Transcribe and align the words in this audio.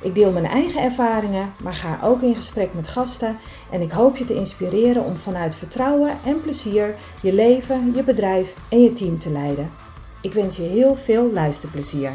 Ik 0.00 0.14
deel 0.14 0.32
mijn 0.32 0.46
eigen 0.46 0.82
ervaringen, 0.82 1.52
maar 1.62 1.74
ga 1.74 1.98
ook 2.02 2.22
in 2.22 2.34
gesprek 2.34 2.74
met 2.74 2.88
gasten 2.88 3.38
en 3.70 3.80
ik 3.80 3.92
hoop 3.92 4.16
je 4.16 4.24
te 4.24 4.34
inspireren 4.34 5.04
om 5.04 5.16
vanuit 5.16 5.54
vertrouwen 5.54 6.18
en 6.24 6.40
plezier 6.40 6.94
je 7.22 7.32
leven, 7.32 7.92
je 7.94 8.04
bedrijf 8.04 8.54
en 8.68 8.82
je 8.82 8.92
team 8.92 9.18
te 9.18 9.30
leiden. 9.30 9.70
Ik 10.20 10.32
wens 10.32 10.56
je 10.56 10.62
heel 10.62 10.94
veel 10.96 11.32
luisterplezier. 11.32 12.12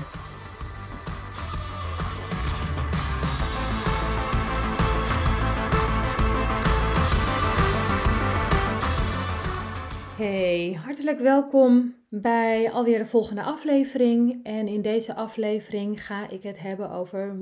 Hey, 10.24 10.78
hartelijk 10.84 11.20
welkom 11.20 11.96
bij 12.10 12.72
alweer 12.72 12.98
de 12.98 13.06
volgende 13.06 13.44
aflevering. 13.44 14.40
En 14.44 14.68
in 14.68 14.82
deze 14.82 15.16
aflevering 15.16 16.06
ga 16.06 16.30
ik 16.30 16.44
het 16.44 16.60
hebben 16.60 16.92
over 16.92 17.38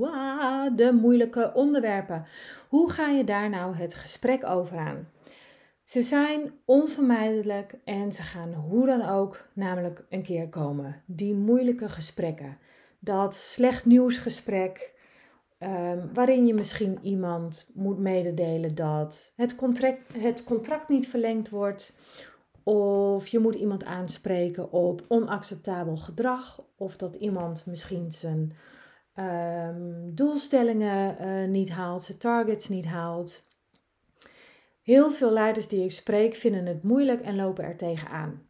de 0.75 0.97
moeilijke 1.01 1.51
onderwerpen. 1.53 2.25
Hoe 2.67 2.91
ga 2.91 3.07
je 3.07 3.23
daar 3.23 3.49
nou 3.49 3.75
het 3.75 3.95
gesprek 3.95 4.45
over 4.45 4.77
aan? 4.77 5.09
Ze 5.83 6.01
zijn 6.01 6.51
onvermijdelijk 6.65 7.73
en 7.83 8.11
ze 8.11 8.23
gaan 8.23 8.53
hoe 8.53 8.85
dan 8.85 9.09
ook 9.09 9.47
namelijk 9.53 10.05
een 10.09 10.23
keer 10.23 10.49
komen. 10.49 11.01
Die 11.05 11.35
moeilijke 11.35 11.89
gesprekken. 11.89 12.57
Dat 12.99 13.35
slecht 13.35 13.85
nieuwsgesprek. 13.85 14.89
Um, 15.59 16.09
waarin 16.13 16.47
je 16.47 16.53
misschien 16.53 16.99
iemand 17.01 17.71
moet 17.75 17.99
mededelen 17.99 18.75
dat 18.75 19.33
het 19.35 19.55
contract, 19.55 19.99
het 20.17 20.43
contract 20.43 20.89
niet 20.89 21.07
verlengd 21.07 21.49
wordt 21.49 21.93
of 22.63 23.27
je 23.27 23.39
moet 23.39 23.55
iemand 23.55 23.85
aanspreken 23.85 24.71
op 24.71 25.05
onacceptabel 25.07 25.95
gedrag. 25.95 26.63
Of 26.75 26.97
dat 26.97 27.15
iemand 27.15 27.65
misschien 27.65 28.11
zijn 28.11 28.55
um, 29.15 30.15
doelstellingen 30.15 31.15
uh, 31.21 31.49
niet 31.49 31.69
haalt, 31.69 32.03
zijn 32.03 32.17
targets 32.17 32.69
niet 32.69 32.85
haalt. 32.85 33.43
Heel 34.81 35.11
veel 35.11 35.31
leiders 35.31 35.67
die 35.67 35.83
ik 35.83 35.91
spreek 35.91 36.33
vinden 36.33 36.65
het 36.65 36.83
moeilijk 36.83 37.21
en 37.21 37.35
lopen 37.35 37.63
er 37.63 37.77
tegenaan. 37.77 38.47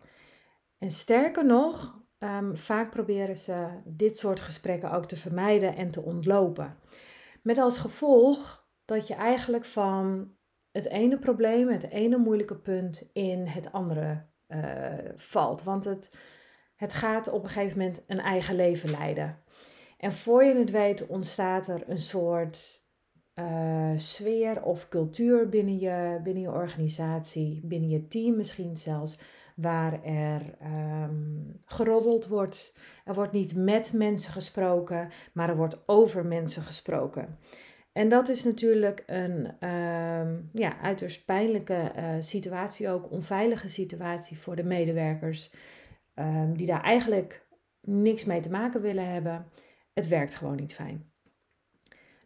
En 0.78 0.92
sterker 0.92 1.46
nog, 1.46 2.00
um, 2.20 2.58
vaak 2.58 2.92
proberen 2.92 3.38
ze 3.38 3.68
dit 3.86 4.18
soort 4.18 4.40
gesprekken 4.40 4.92
ook 4.92 5.06
te 5.06 5.16
vermijden 5.16 5.76
en 5.76 5.92
te 5.92 6.02
ontlopen. 6.02 6.78
Met 7.42 7.58
als 7.58 7.78
gevolg 7.78 8.68
dat 8.86 9.08
je 9.08 9.14
eigenlijk 9.14 9.66
van 9.66 10.32
het 10.72 10.88
ene 10.88 11.20
probleem, 11.20 11.70
het 11.70 11.90
ene 11.90 12.18
moeilijke 12.18 12.56
punt 12.56 13.10
in 13.14 13.46
het 13.48 13.72
andere 13.72 14.26
uh, 14.48 14.94
valt. 15.16 15.64
Want 15.64 15.86
het, 15.86 16.18
het 16.76 16.94
gaat 16.94 17.32
op 17.32 17.44
een 17.44 17.50
gegeven 17.50 17.78
moment 17.78 18.04
een 18.08 18.20
eigen 18.20 18.56
leven 18.56 18.90
leiden. 18.90 19.38
En 19.98 20.14
voor 20.14 20.44
je 20.44 20.56
het 20.56 20.72
weet 20.72 21.08
ontstaat 21.08 21.68
er 21.68 21.84
een 21.90 21.98
soort 21.98 22.86
uh, 23.36 23.92
sfeer 23.96 24.64
of 24.64 24.88
cultuur 24.88 25.50
binnen 25.50 25.80
je, 25.80 26.20
binnen 26.24 26.44
je 26.44 26.52
organisatie, 26.52 27.62
binnen 27.64 27.90
je 27.90 28.08
team 28.08 28.36
misschien 28.36 28.78
zelfs, 28.78 29.20
waar 29.56 30.04
er 30.04 30.42
um, 31.04 31.60
geroddeld 31.66 32.28
wordt. 32.28 32.78
Er 33.06 33.14
wordt 33.14 33.32
niet 33.32 33.56
met 33.56 33.94
mensen 33.94 34.32
gesproken, 34.32 35.10
maar 35.34 35.50
er 35.50 35.56
wordt 35.56 35.78
over 35.86 36.26
mensen 36.26 36.62
gesproken. 36.62 37.38
En 37.92 38.10
dat 38.10 38.30
is 38.30 38.44
natuurlijk 38.44 39.04
een 39.06 39.68
um, 39.70 40.50
ja, 40.54 40.78
uiterst 40.82 41.26
pijnlijke 41.26 41.92
uh, 41.98 42.16
situatie, 42.20 42.90
ook 42.90 43.12
onveilige 43.12 43.70
situatie 43.70 44.38
voor 44.38 44.56
de 44.56 44.64
medewerkers, 44.64 45.52
um, 46.16 46.58
die 46.58 46.68
daar 46.68 46.84
eigenlijk 46.84 47.48
niks 47.82 48.26
mee 48.26 48.40
te 48.40 48.50
maken 48.50 48.82
willen 48.82 49.12
hebben. 49.12 49.46
Het 49.94 50.08
werkt 50.08 50.36
gewoon 50.36 50.56
niet 50.56 50.74
fijn. 50.74 51.12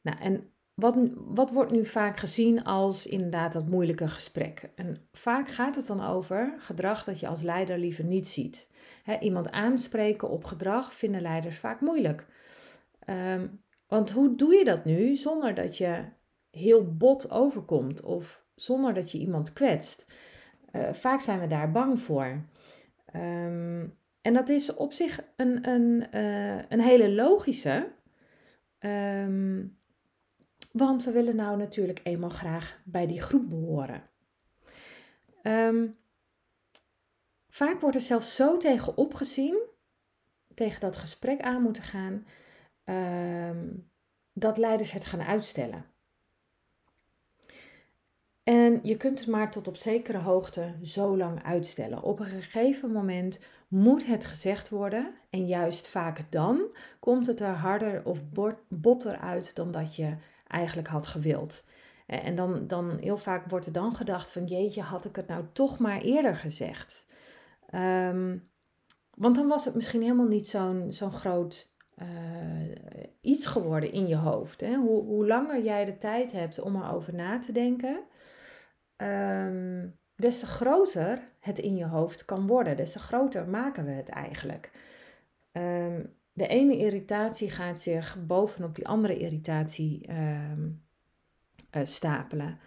Nou, 0.01 0.17
en 0.19 0.49
wat, 0.73 0.95
wat 1.15 1.51
wordt 1.51 1.71
nu 1.71 1.85
vaak 1.85 2.17
gezien 2.17 2.63
als 2.63 3.07
inderdaad 3.07 3.51
dat 3.53 3.67
moeilijke 3.67 4.07
gesprek? 4.07 4.69
En 4.75 5.07
vaak 5.11 5.49
gaat 5.49 5.75
het 5.75 5.87
dan 5.87 6.05
over 6.05 6.53
gedrag 6.57 7.03
dat 7.03 7.19
je 7.19 7.27
als 7.27 7.41
leider 7.41 7.77
liever 7.77 8.03
niet 8.03 8.27
ziet. 8.27 8.69
iemand 9.19 9.51
aanspreken 9.51 10.29
op 10.29 10.43
gedrag 10.43 10.93
vinden 10.93 11.21
leiders 11.21 11.57
vaak 11.57 11.81
moeilijk. 11.81 12.25
Um, 13.09 13.59
want 13.87 14.11
hoe 14.11 14.35
doe 14.35 14.53
je 14.53 14.63
dat 14.63 14.85
nu 14.85 15.15
zonder 15.15 15.55
dat 15.55 15.77
je 15.77 16.03
heel 16.49 16.95
bot 16.95 17.31
overkomt 17.31 18.01
of 18.01 18.45
zonder 18.55 18.93
dat 18.93 19.11
je 19.11 19.17
iemand 19.17 19.53
kwetst? 19.53 20.13
Uh, 20.71 20.93
vaak 20.93 21.21
zijn 21.21 21.39
we 21.39 21.47
daar 21.47 21.71
bang 21.71 21.99
voor. 21.99 22.45
Um, 23.15 23.97
en 24.21 24.33
dat 24.33 24.49
is 24.49 24.73
op 24.73 24.93
zich 24.93 25.23
een, 25.35 25.69
een, 25.69 26.07
uh, 26.13 26.69
een 26.69 26.81
hele 26.81 27.11
logische. 27.11 27.91
Um, 28.79 29.77
want 30.71 31.03
we 31.03 31.11
willen 31.11 31.35
nou 31.35 31.57
natuurlijk 31.57 31.99
eenmaal 32.03 32.29
graag 32.29 32.81
bij 32.83 33.07
die 33.07 33.21
groep 33.21 33.49
behoren. 33.49 34.03
Um, 35.43 35.97
vaak 37.49 37.81
wordt 37.81 37.95
er 37.95 38.01
zelfs 38.01 38.35
zo 38.35 38.57
tegen 38.57 38.97
opgezien, 38.97 39.57
tegen 40.53 40.79
dat 40.79 40.95
gesprek 40.95 41.41
aan 41.41 41.61
moeten 41.61 41.83
gaan, 41.83 42.25
um, 42.85 43.91
dat 44.33 44.57
leiders 44.57 44.91
het 44.91 45.05
gaan 45.05 45.21
uitstellen. 45.21 45.85
En 48.43 48.79
je 48.83 48.97
kunt 48.97 49.19
het 49.19 49.27
maar 49.27 49.51
tot 49.51 49.67
op 49.67 49.75
zekere 49.75 50.17
hoogte 50.17 50.75
zo 50.83 51.17
lang 51.17 51.43
uitstellen. 51.43 52.01
Op 52.01 52.19
een 52.19 52.25
gegeven 52.25 52.91
moment 52.91 53.39
moet 53.67 54.05
het 54.05 54.25
gezegd 54.25 54.69
worden. 54.69 55.13
En 55.29 55.45
juist 55.45 55.87
vaak 55.87 56.31
dan 56.31 56.61
komt 56.99 57.27
het 57.27 57.39
er 57.39 57.53
harder 57.53 58.05
of 58.05 58.21
botter 58.67 59.17
uit 59.17 59.55
dan 59.55 59.71
dat 59.71 59.95
je 59.95 60.15
eigenlijk 60.47 60.87
had 60.87 61.07
gewild. 61.07 61.65
En 62.05 62.35
dan, 62.35 62.67
dan 62.67 62.97
heel 62.99 63.17
vaak 63.17 63.49
wordt 63.49 63.65
er 63.65 63.71
dan 63.71 63.95
gedacht 63.95 64.31
van 64.31 64.45
jeetje, 64.45 64.81
had 64.81 65.05
ik 65.05 65.15
het 65.15 65.27
nou 65.27 65.45
toch 65.53 65.79
maar 65.79 66.01
eerder 66.01 66.35
gezegd. 66.35 67.05
Um, 67.75 68.49
want 69.15 69.35
dan 69.35 69.47
was 69.47 69.65
het 69.65 69.75
misschien 69.75 70.01
helemaal 70.01 70.27
niet 70.27 70.47
zo'n 70.47 70.85
zo'n 70.89 71.11
groot 71.11 71.74
uh, 72.01 72.07
iets 73.21 73.45
geworden 73.45 73.91
in 73.91 74.07
je 74.07 74.15
hoofd. 74.15 74.61
Hè? 74.61 74.75
Hoe, 74.75 75.03
hoe 75.03 75.27
langer 75.27 75.63
jij 75.63 75.85
de 75.85 75.97
tijd 75.97 76.31
hebt 76.31 76.59
om 76.61 76.75
erover 76.75 77.13
na 77.13 77.39
te 77.39 77.51
denken, 77.51 78.03
um, 78.97 79.97
des 80.15 80.39
te 80.39 80.45
groter 80.45 81.29
het 81.39 81.59
in 81.59 81.75
je 81.75 81.85
hoofd 81.85 82.25
kan 82.25 82.47
worden. 82.47 82.77
Des 82.77 82.91
te 82.91 82.99
groter 82.99 83.49
maken 83.49 83.85
we 83.85 83.91
het 83.91 84.09
eigenlijk. 84.09 84.71
Um, 85.51 86.13
de 86.33 86.47
ene 86.47 86.77
irritatie 86.77 87.49
gaat 87.49 87.79
zich 87.79 88.25
bovenop 88.25 88.75
die 88.75 88.87
andere 88.87 89.17
irritatie 89.17 90.09
um, 90.11 90.83
uh, 91.71 91.85
stapelen. 91.85 92.59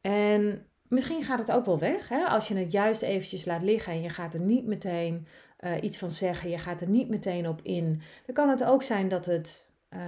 En 0.00 0.66
misschien 0.88 1.22
gaat 1.22 1.38
het 1.38 1.52
ook 1.52 1.64
wel 1.64 1.78
weg. 1.78 2.08
Hè? 2.08 2.24
Als 2.24 2.48
je 2.48 2.56
het 2.56 2.72
juist 2.72 3.02
eventjes 3.02 3.44
laat 3.44 3.62
liggen 3.62 3.92
en 3.92 4.02
je 4.02 4.08
gaat 4.08 4.34
er 4.34 4.40
niet 4.40 4.66
meteen 4.66 5.26
uh, 5.60 5.72
iets 5.80 5.98
van 5.98 6.10
zeggen, 6.10 6.50
je 6.50 6.58
gaat 6.58 6.80
er 6.80 6.88
niet 6.88 7.08
meteen 7.08 7.48
op 7.48 7.60
in. 7.62 8.02
Dan 8.26 8.34
kan 8.34 8.48
het 8.48 8.64
ook 8.64 8.82
zijn 8.82 9.08
dat, 9.08 9.26
het, 9.26 9.70
uh, 9.90 10.00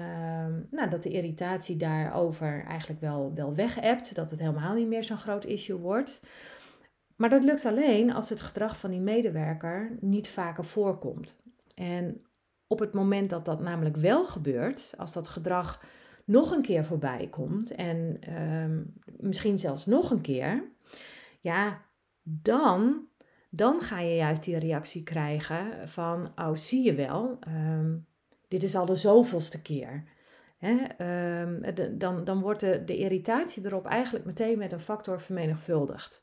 nou, 0.71 0.91
dat 0.91 1.03
de 1.03 1.11
irritatie 1.11 1.77
daarover 1.77 2.65
eigenlijk 2.65 3.01
wel, 3.01 3.33
wel 3.35 3.55
weg 3.55 3.75
hebt. 3.75 4.15
Dat 4.15 4.31
het 4.31 4.39
helemaal 4.39 4.75
niet 4.75 4.89
meer 4.89 5.05
zo'n 5.05 5.17
groot 5.17 5.45
issue 5.45 5.79
wordt. 5.79 6.21
Maar 7.17 7.29
dat 7.29 7.45
lukt 7.45 7.65
alleen 7.65 8.13
als 8.13 8.29
het 8.29 8.41
gedrag 8.41 8.79
van 8.79 8.91
die 8.91 9.01
medewerker 9.01 9.97
niet 10.01 10.29
vaker 10.29 10.65
voorkomt. 10.65 11.37
En 11.75 12.23
op 12.67 12.79
het 12.79 12.93
moment 12.93 13.31
dat 13.31 13.45
dat 13.45 13.61
namelijk 13.61 13.97
wel 13.97 14.25
gebeurt, 14.25 14.95
als 14.97 15.13
dat 15.13 15.29
gedrag 15.29 15.83
nog 16.29 16.51
een 16.51 16.63
keer 16.63 16.85
voorbij 16.85 17.29
komt 17.31 17.71
en 17.71 18.19
uh, 18.29 18.85
misschien 19.21 19.59
zelfs 19.59 19.87
nog 19.87 20.11
een 20.11 20.21
keer, 20.21 20.73
ja, 21.41 21.83
dan 22.23 23.09
dan 23.51 23.81
ga 23.81 24.01
je 24.01 24.15
juist 24.15 24.45
die 24.45 24.59
reactie 24.59 25.03
krijgen 25.03 25.89
van, 25.89 26.33
oh 26.37 26.55
zie 26.55 26.85
je 26.85 26.95
wel, 26.95 27.39
um, 27.49 28.07
dit 28.49 28.63
is 28.63 28.75
al 28.75 28.87
de 28.87 28.95
zoveelste 28.95 29.63
keer. 29.63 30.05
Hè? 30.59 30.77
De, 31.73 31.97
dan, 31.97 32.25
dan 32.25 32.41
wordt 32.41 32.61
de, 32.61 32.97
irritatie 32.97 33.67
erop 33.67 33.87
eigenlijk 33.87 34.25
meteen 34.25 34.59
met 34.59 34.73
een 34.73 34.81
factor 34.81 35.21
vermenigvuldigd. 35.21 36.23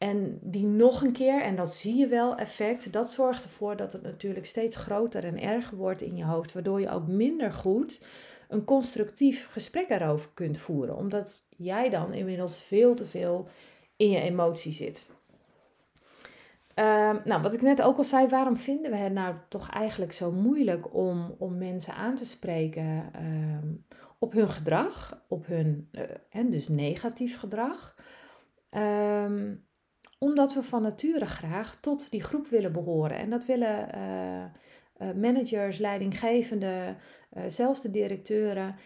En 0.00 0.38
die 0.42 0.66
nog 0.66 1.02
een 1.02 1.12
keer, 1.12 1.42
en 1.42 1.56
dat 1.56 1.74
zie 1.74 1.94
je 1.94 2.06
wel 2.06 2.36
effect, 2.36 2.92
dat 2.92 3.12
zorgt 3.12 3.44
ervoor 3.44 3.76
dat 3.76 3.92
het 3.92 4.02
natuurlijk 4.02 4.46
steeds 4.46 4.76
groter 4.76 5.24
en 5.24 5.40
erger 5.40 5.76
wordt 5.76 6.02
in 6.02 6.16
je 6.16 6.24
hoofd, 6.24 6.52
waardoor 6.52 6.80
je 6.80 6.90
ook 6.90 7.06
minder 7.06 7.52
goed 7.52 8.00
een 8.48 8.64
constructief 8.64 9.48
gesprek 9.50 9.88
erover 9.88 10.30
kunt 10.34 10.58
voeren, 10.58 10.96
omdat 10.96 11.46
jij 11.56 11.88
dan 11.88 12.12
inmiddels 12.12 12.60
veel 12.60 12.94
te 12.94 13.06
veel 13.06 13.48
in 13.96 14.10
je 14.10 14.20
emotie 14.20 14.72
zit. 14.72 15.10
Ehm, 16.74 17.16
nou, 17.24 17.42
wat 17.42 17.52
ik 17.52 17.62
net 17.62 17.82
ook 17.82 17.96
al 17.96 18.04
zei, 18.04 18.28
waarom 18.28 18.56
vinden 18.56 18.90
we 18.90 18.96
het 18.96 19.12
nou 19.12 19.34
toch 19.48 19.70
eigenlijk 19.70 20.12
zo 20.12 20.32
moeilijk 20.32 20.94
om, 20.94 21.34
om 21.38 21.58
mensen 21.58 21.94
aan 21.94 22.14
te 22.14 22.24
spreken 22.26 23.10
ehm, 23.12 23.68
op 24.18 24.32
hun 24.32 24.48
gedrag, 24.48 25.22
op 25.28 25.46
hun, 25.46 25.90
en 26.30 26.50
dus 26.50 26.68
negatief 26.68 27.38
gedrag? 27.38 27.96
Ehm, 28.70 29.52
omdat 30.24 30.54
we 30.54 30.62
van 30.62 30.82
nature 30.82 31.26
graag 31.26 31.80
tot 31.80 32.10
die 32.10 32.22
groep 32.22 32.46
willen 32.46 32.72
behoren. 32.72 33.16
En 33.16 33.30
dat 33.30 33.44
willen 33.44 33.88
uh, 33.94 35.12
managers, 35.14 35.78
leidinggevenden, 35.78 36.96
zelfs 37.46 37.80
de 37.82 37.90
directeuren. 37.90 38.76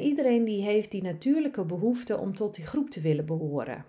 iedereen 0.00 0.44
die 0.44 0.62
heeft 0.62 0.90
die 0.90 1.02
natuurlijke 1.02 1.64
behoefte 1.64 2.18
om 2.18 2.34
tot 2.34 2.54
die 2.54 2.66
groep 2.66 2.90
te 2.90 3.00
willen 3.00 3.26
behoren. 3.26 3.84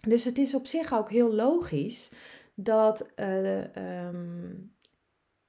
Dus 0.00 0.24
het 0.24 0.38
is 0.38 0.54
op 0.54 0.66
zich 0.66 0.94
ook 0.94 1.10
heel 1.10 1.34
logisch 1.34 2.10
dat, 2.54 3.10
um, 3.16 4.72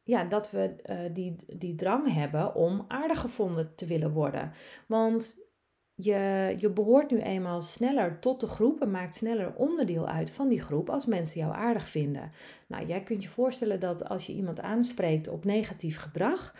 ja, 0.03 0.23
dat 0.23 0.51
we 0.51 0.75
die, 1.13 1.35
die 1.57 1.75
drang 1.75 2.13
hebben 2.13 2.55
om 2.55 2.85
aardig 2.87 3.19
gevonden 3.19 3.75
te 3.75 3.85
willen 3.85 4.11
worden. 4.11 4.51
Want 4.87 5.51
je, 5.95 6.53
je 6.57 6.69
behoort 6.69 7.11
nu 7.11 7.19
eenmaal 7.19 7.61
sneller 7.61 8.19
tot 8.19 8.39
de 8.39 8.47
groep 8.47 8.81
en 8.81 8.91
maakt 8.91 9.15
sneller 9.15 9.55
onderdeel 9.55 10.07
uit 10.07 10.31
van 10.31 10.49
die 10.49 10.61
groep 10.61 10.89
als 10.89 11.05
mensen 11.05 11.39
jou 11.39 11.53
aardig 11.53 11.89
vinden. 11.89 12.31
Nou, 12.67 12.85
jij 12.85 13.03
kunt 13.03 13.23
je 13.23 13.29
voorstellen 13.29 13.79
dat 13.79 14.09
als 14.09 14.25
je 14.25 14.33
iemand 14.33 14.59
aanspreekt 14.59 15.27
op 15.27 15.45
negatief 15.45 15.97
gedrag, 15.97 16.55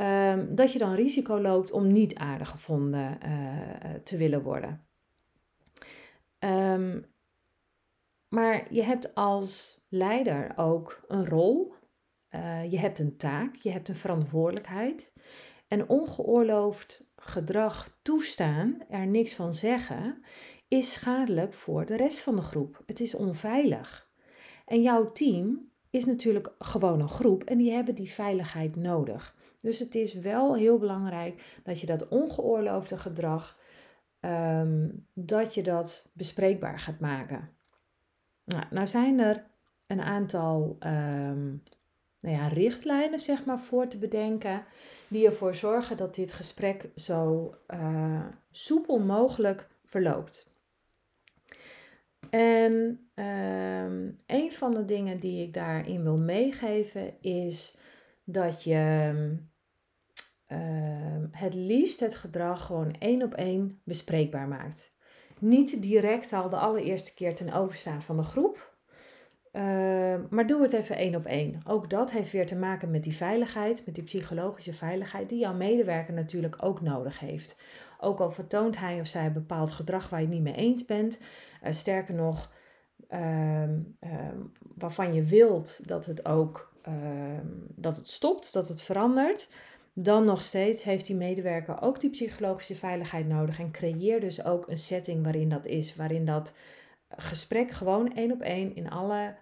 um, 0.00 0.54
dat 0.54 0.72
je 0.72 0.78
dan 0.78 0.94
risico 0.94 1.40
loopt 1.40 1.70
om 1.70 1.92
niet 1.92 2.14
aardig 2.14 2.48
gevonden 2.48 3.18
uh, 3.26 3.94
te 4.04 4.16
willen 4.16 4.42
worden. 4.42 4.86
Um, 6.38 7.04
maar 8.28 8.74
je 8.74 8.82
hebt 8.82 9.14
als 9.14 9.80
leider 9.88 10.52
ook 10.56 11.04
een 11.08 11.26
rol. 11.26 11.74
Uh, 12.30 12.70
je 12.70 12.78
hebt 12.78 12.98
een 12.98 13.16
taak, 13.16 13.54
je 13.54 13.70
hebt 13.70 13.88
een 13.88 13.94
verantwoordelijkheid. 13.94 15.12
En 15.68 15.88
ongeoorloofd 15.88 17.11
gedrag 17.24 17.98
toestaan, 18.02 18.76
er 18.88 19.06
niks 19.06 19.34
van 19.34 19.54
zeggen, 19.54 20.22
is 20.68 20.92
schadelijk 20.92 21.54
voor 21.54 21.86
de 21.86 21.96
rest 21.96 22.20
van 22.20 22.36
de 22.36 22.42
groep. 22.42 22.82
Het 22.86 23.00
is 23.00 23.14
onveilig. 23.14 24.10
En 24.66 24.82
jouw 24.82 25.12
team 25.12 25.70
is 25.90 26.04
natuurlijk 26.04 26.54
gewoon 26.58 27.00
een 27.00 27.08
groep 27.08 27.44
en 27.44 27.58
die 27.58 27.72
hebben 27.72 27.94
die 27.94 28.10
veiligheid 28.10 28.76
nodig. 28.76 29.36
Dus 29.58 29.78
het 29.78 29.94
is 29.94 30.14
wel 30.14 30.54
heel 30.56 30.78
belangrijk 30.78 31.60
dat 31.62 31.80
je 31.80 31.86
dat 31.86 32.08
ongeoorloofde 32.08 32.98
gedrag, 32.98 33.58
um, 34.20 35.06
dat 35.14 35.54
je 35.54 35.62
dat 35.62 36.10
bespreekbaar 36.14 36.78
gaat 36.78 37.00
maken. 37.00 37.50
Nou, 38.44 38.64
nou 38.70 38.86
zijn 38.86 39.18
er 39.20 39.46
een 39.86 40.00
aantal 40.00 40.76
um, 40.80 41.62
nou 42.22 42.36
ja, 42.36 42.46
richtlijnen 42.46 43.18
zeg 43.18 43.44
maar, 43.44 43.60
voor 43.60 43.88
te 43.88 43.98
bedenken 43.98 44.64
die 45.08 45.26
ervoor 45.26 45.54
zorgen 45.54 45.96
dat 45.96 46.14
dit 46.14 46.32
gesprek 46.32 46.88
zo 46.96 47.54
uh, 47.68 48.26
soepel 48.50 48.98
mogelijk 48.98 49.68
verloopt. 49.84 50.50
En 52.30 52.72
um, 53.14 54.16
een 54.26 54.52
van 54.52 54.74
de 54.74 54.84
dingen 54.84 55.16
die 55.16 55.46
ik 55.46 55.54
daarin 55.54 56.02
wil 56.02 56.18
meegeven 56.18 57.20
is 57.20 57.76
dat 58.24 58.62
je 58.62 59.12
uh, 60.48 60.58
het 61.30 61.54
liefst 61.54 62.00
het 62.00 62.14
gedrag 62.14 62.66
gewoon 62.66 62.94
één 62.98 63.22
op 63.22 63.34
één 63.34 63.80
bespreekbaar 63.84 64.48
maakt 64.48 64.92
niet 65.42 65.82
direct 65.82 66.32
al 66.32 66.48
de 66.48 66.56
allereerste 66.56 67.14
keer 67.14 67.34
ten 67.34 67.52
overstaan 67.52 68.02
van 68.02 68.16
de 68.16 68.22
groep. 68.22 68.71
Uh, 69.52 70.14
maar 70.30 70.46
doe 70.46 70.62
het 70.62 70.72
even 70.72 70.96
één 70.96 71.14
op 71.14 71.26
één. 71.26 71.60
Ook 71.66 71.90
dat 71.90 72.10
heeft 72.10 72.32
weer 72.32 72.46
te 72.46 72.56
maken 72.56 72.90
met 72.90 73.04
die 73.04 73.16
veiligheid, 73.16 73.82
met 73.86 73.94
die 73.94 74.04
psychologische 74.04 74.72
veiligheid, 74.72 75.28
die 75.28 75.38
jouw 75.38 75.54
medewerker 75.54 76.14
natuurlijk 76.14 76.56
ook 76.60 76.80
nodig 76.80 77.18
heeft. 77.18 77.62
Ook 78.00 78.20
al 78.20 78.30
vertoont 78.30 78.78
hij 78.78 79.00
of 79.00 79.06
zij 79.06 79.32
bepaald 79.32 79.72
gedrag 79.72 80.08
waar 80.08 80.20
je 80.20 80.26
het 80.26 80.34
niet 80.34 80.44
mee 80.44 80.54
eens 80.54 80.84
bent. 80.84 81.18
Uh, 81.62 81.72
sterker 81.72 82.14
nog, 82.14 82.52
uh, 83.10 83.62
waarvan 84.74 85.14
je 85.14 85.22
wilt 85.22 85.88
dat 85.88 86.06
het 86.06 86.26
ook 86.26 86.72
ehm, 86.82 87.46
dat 87.68 87.96
het 87.96 88.08
stopt, 88.08 88.52
dat 88.52 88.68
het 88.68 88.82
verandert 88.82 89.48
dan 89.94 90.24
nog 90.24 90.42
steeds 90.42 90.82
heeft 90.82 91.06
die 91.06 91.16
medewerker 91.16 91.82
ook 91.82 92.00
die 92.00 92.10
psychologische 92.10 92.74
veiligheid 92.74 93.28
nodig 93.28 93.58
en 93.58 93.70
creëer 93.70 94.20
dus 94.20 94.44
ook 94.44 94.68
een 94.68 94.78
setting 94.78 95.22
waarin 95.22 95.48
dat 95.48 95.66
is, 95.66 95.96
waarin 95.96 96.24
dat 96.24 96.54
gesprek 97.16 97.70
gewoon 97.70 98.12
één 98.12 98.32
op 98.32 98.40
één 98.40 98.74
in 98.74 98.90
alle 98.90 99.34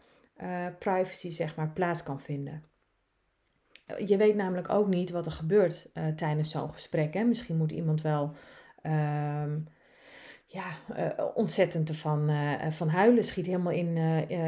uh, 0.43 0.67
privacy 0.79 1.31
zeg 1.31 1.57
maar 1.57 1.71
plaats 1.71 2.03
kan 2.03 2.21
vinden. 2.21 2.65
Je 4.05 4.17
weet 4.17 4.37
namelijk 4.37 4.69
ook 4.69 4.89
niet 4.89 5.11
wat 5.11 5.27
er 5.27 5.33
gebeurt 5.33 5.91
uh, 5.95 6.07
tijdens 6.07 6.51
zo'n 6.51 6.73
gesprek. 6.73 7.15
Hè? 7.15 7.25
Misschien 7.25 7.57
moet 7.57 7.73
iemand 7.73 8.03
wel 8.03 8.35
uh, 8.83 9.43
ja, 10.47 10.67
uh, 10.97 11.07
ontzettend 11.35 11.89
ervan 11.89 12.31
van 12.71 12.89
huilen. 12.89 13.25
Schiet 13.25 13.47
helemaal 13.47 13.73
in, 13.73 13.97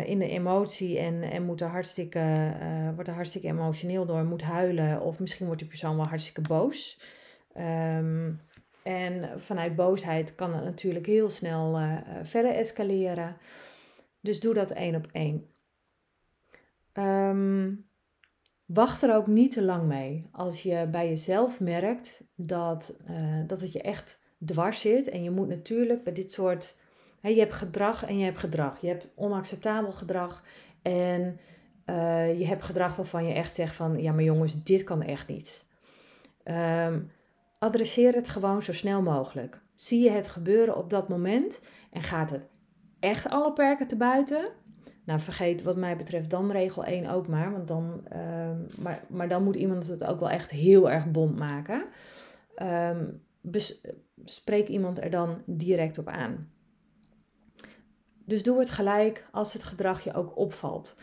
in 0.07 0.19
de 0.19 0.29
emotie 0.29 0.99
en, 0.99 1.23
en 1.23 1.43
moet 1.43 1.61
er 1.61 1.69
hartstikke, 1.69 2.53
wordt 2.95 3.09
er 3.09 3.15
hartstikke 3.15 3.47
emotioneel 3.47 4.07
door, 4.07 4.25
moet 4.25 4.43
huilen. 4.43 5.01
Of 5.01 5.19
misschien 5.19 5.47
wordt 5.47 5.61
die 5.61 5.71
persoon 5.71 5.97
wel 5.97 6.07
hartstikke 6.07 6.41
boos. 6.41 7.01
Um, 7.57 8.41
en 8.83 9.41
vanuit 9.41 9.77
boosheid 9.77 10.35
kan 10.35 10.55
het 10.55 10.65
natuurlijk 10.65 11.07
heel 11.07 11.29
snel 11.29 11.79
verder 12.23 12.55
escaleren. 12.55 13.37
Dus 14.21 14.41
doe 14.41 14.55
dat 14.55 14.71
één 14.71 14.95
op 14.95 15.09
één. 15.13 15.47
Um, 16.93 17.87
wacht 18.67 19.03
er 19.03 19.15
ook 19.15 19.27
niet 19.27 19.53
te 19.53 19.63
lang 19.63 19.87
mee. 19.87 20.29
Als 20.33 20.63
je 20.63 20.89
bij 20.91 21.09
jezelf 21.09 21.61
merkt 21.61 22.23
dat, 22.35 22.97
dat 23.47 23.61
het 23.61 23.73
je 23.73 23.83
echt 23.83 24.23
dwars 24.45 24.81
zit. 24.81 25.09
En 25.09 25.23
je 25.23 25.31
moet 25.31 25.49
natuurlijk 25.49 26.05
bij 26.05 26.13
dit 26.13 26.33
soort. 26.33 26.77
Hè, 27.21 27.29
je 27.29 27.41
hebt 27.41 27.55
gedrag 27.55 28.05
en 28.05 28.19
je 28.19 28.25
hebt 28.25 28.39
gedrag. 28.39 28.81
Je 28.81 28.89
hebt 28.89 29.09
onacceptabel 29.15 29.93
gedrag. 29.93 30.45
En 30.83 31.41
je 32.39 32.45
hebt 32.47 32.63
gedrag 32.63 32.97
waarvan 32.97 33.25
je 33.25 33.35
echt 33.35 33.55
zegt 33.55 33.75
van 33.75 34.03
ja, 34.03 34.13
maar 34.13 34.25
jongens, 34.25 34.63
dit 34.63 34.85
kan 34.85 35.03
echt 35.03 35.29
niet. 35.29 35.67
Um, 36.45 37.11
adresseer 37.63 38.15
het 38.15 38.29
gewoon 38.29 38.63
zo 38.63 38.73
snel 38.73 39.03
mogelijk. 39.03 39.61
Zie 39.75 40.03
je 40.03 40.11
het 40.11 40.27
gebeuren 40.27 40.77
op 40.77 40.91
dat 40.91 41.09
moment 41.09 41.61
en 41.91 42.03
gaat 42.03 42.31
het 42.31 42.49
echt 43.01 43.29
alle 43.29 43.53
perken 43.53 43.89
te 43.89 43.97
buiten? 43.97 44.49
Nou, 45.05 45.21
vergeet 45.21 45.63
wat 45.63 45.77
mij 45.77 45.97
betreft 45.97 46.31
dan 46.31 46.51
regel 46.51 46.85
1 46.85 47.11
ook 47.11 47.29
maar. 47.29 47.53
Want 47.53 47.69
dan, 47.69 48.05
uh, 48.13 48.81
maar, 48.83 49.05
maar 49.09 49.29
dan 49.29 49.43
moet 49.43 49.57
iemand 49.57 49.87
het 49.87 50.05
ook 50.05 50.21
wel 50.21 50.31
echt 50.31 50.51
heel 50.51 50.91
erg 50.91 51.11
bond 51.11 51.39
maken. 51.39 51.85
Um, 52.63 53.23
spreek 54.25 54.69
iemand 54.69 55.03
er 55.03 55.11
dan 55.11 55.43
direct 55.47 55.99
op 55.99 56.09
aan. 56.09 56.51
Dus 58.25 58.43
doe 58.43 58.59
het 58.59 58.71
gelijk 58.71 59.29
als 59.33 59.53
het 59.53 59.63
gedrag 59.63 60.05
je 60.05 60.15
ook 60.15 60.37
opvalt. 60.37 60.97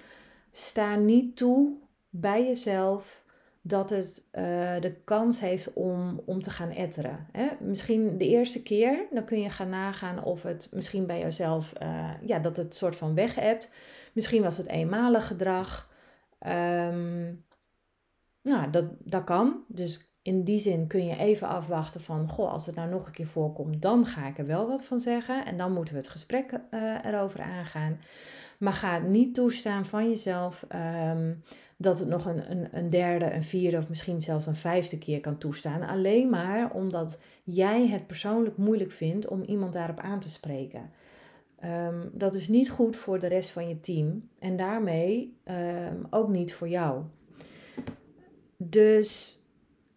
Sta 0.52 0.96
niet 0.96 1.36
toe 1.36 1.78
bij 2.10 2.46
jezelf 2.46 3.28
dat 3.70 3.90
het 3.90 4.28
uh, 4.32 4.44
de 4.80 4.96
kans 5.04 5.40
heeft 5.40 5.74
om, 5.74 6.22
om 6.26 6.42
te 6.42 6.50
gaan 6.50 6.72
etteren. 6.72 7.28
Hè? 7.32 7.48
Misschien 7.60 8.18
de 8.18 8.28
eerste 8.28 8.62
keer, 8.62 9.08
dan 9.12 9.26
kun 9.26 9.42
je 9.42 9.50
gaan 9.50 9.70
nagaan 9.70 10.24
of 10.24 10.44
het 10.44 10.70
misschien 10.74 11.06
bij 11.06 11.20
jezelf, 11.20 11.74
uh, 11.82 12.10
ja, 12.26 12.40
dat 12.40 12.58
het 12.58 12.76
soort 12.76 12.96
van 12.96 13.16
weg 13.16 13.36
hebt. 13.36 13.70
Misschien 14.14 14.42
was 14.42 14.58
het 14.58 14.68
eenmalig 14.68 15.28
gedrag. 15.28 15.90
Um, 16.48 17.46
nou, 18.42 18.70
dat, 18.70 18.86
dat 19.00 19.24
kan. 19.24 19.64
Dus 19.68 20.14
in 20.22 20.44
die 20.44 20.60
zin 20.60 20.88
kun 20.88 21.06
je 21.06 21.18
even 21.18 21.48
afwachten 21.48 22.02
van, 22.02 22.30
goh, 22.30 22.52
als 22.52 22.66
het 22.66 22.76
nou 22.76 22.90
nog 22.90 23.06
een 23.06 23.12
keer 23.12 23.28
voorkomt, 23.28 23.82
dan 23.82 24.06
ga 24.06 24.28
ik 24.28 24.38
er 24.38 24.46
wel 24.46 24.68
wat 24.68 24.86
van 24.86 25.00
zeggen. 25.00 25.46
En 25.46 25.58
dan 25.58 25.74
moeten 25.74 25.94
we 25.94 26.00
het 26.00 26.10
gesprek 26.10 26.52
uh, 26.72 27.06
erover 27.06 27.42
aangaan. 27.42 28.00
Maar 28.60 28.74
ga 28.74 28.98
niet 28.98 29.36
toestaan 29.36 29.86
van 29.86 30.10
jezelf 30.10 30.66
um, 31.12 31.44
dat 31.82 32.00
het 32.00 32.08
nog 32.08 32.26
een, 32.26 32.52
een, 32.52 32.68
een 32.72 32.90
derde, 32.90 33.32
een 33.32 33.44
vierde 33.44 33.78
of 33.78 33.90
misschien 33.90 34.22
zelfs 34.22 34.46
een 34.46 34.56
vijfde 34.56 34.98
keer 34.98 35.20
kan 35.20 35.38
toestaan. 35.38 35.82
Alleen 35.82 36.30
maar 36.30 36.74
omdat 36.74 37.20
jij 37.44 37.88
het 37.88 38.08
persoonlijk 38.08 38.58
moeilijk 38.58 38.92
vindt 38.92 39.28
om 39.28 39.44
iemand 39.44 39.74
daarop 39.74 40.00
aan 40.00 40.20
te 40.20 40.30
spreken. 40.30 40.92
Um, 41.64 42.10
dat 42.14 42.36
is 42.36 42.48
niet 42.48 42.70
goed 42.70 42.96
voor 42.96 43.20
de 43.20 43.28
rest 43.28 43.52
van 43.52 43.68
je 43.68 43.80
team 43.80 44.30
en 44.40 44.58
daarmee 44.58 45.38
um, 45.46 46.08
ook 46.10 46.30
niet 46.30 46.54
voor 46.54 46.70
jou. 46.70 47.04
Dus 48.58 49.42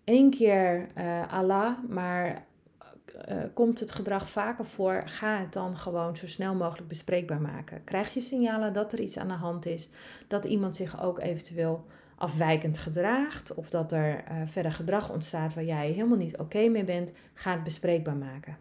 één 0.05 0.31
keer 0.31 0.89
uh, 0.99 1.33
Allah, 1.33 1.79
maar 1.89 2.47
uh, 3.29 3.37
komt 3.55 3.81
het 3.81 3.93
gedrag 3.93 4.29
vaker 4.29 4.65
voor, 4.65 5.03
ga 5.05 5.39
het 5.39 5.53
dan 5.53 5.77
gewoon 5.77 6.17
zo 6.17 6.27
snel 6.27 6.55
mogelijk 6.55 6.89
bespreekbaar 6.89 7.41
maken. 7.41 7.85
Krijg 7.85 8.15
je 8.15 8.21
signalen 8.21 8.73
dat 8.73 8.93
er 8.93 9.01
iets 9.01 9.19
aan 9.19 9.29
de 9.29 9.35
hand 9.35 9.67
is, 9.67 9.89
dat 10.29 10.45
iemand 10.45 10.77
zich 10.77 11.03
ook 11.03 11.21
eventueel 11.21 11.87
afwijkend 12.17 12.79
gedraagt 12.79 13.55
of 13.55 13.71
dat 13.71 13.93
er 13.93 14.25
uh, 14.31 14.37
verder 14.45 14.73
gedrag 14.73 15.13
ontstaat 15.13 15.55
waar 15.55 15.65
jij 15.65 15.91
helemaal 15.91 16.17
niet 16.17 16.39
oké 16.39 16.69
mee 16.69 16.85
bent, 16.85 17.13
ga 17.35 17.53
het 17.53 17.65
bespreekbaar 17.65 18.17
maken. 18.17 18.57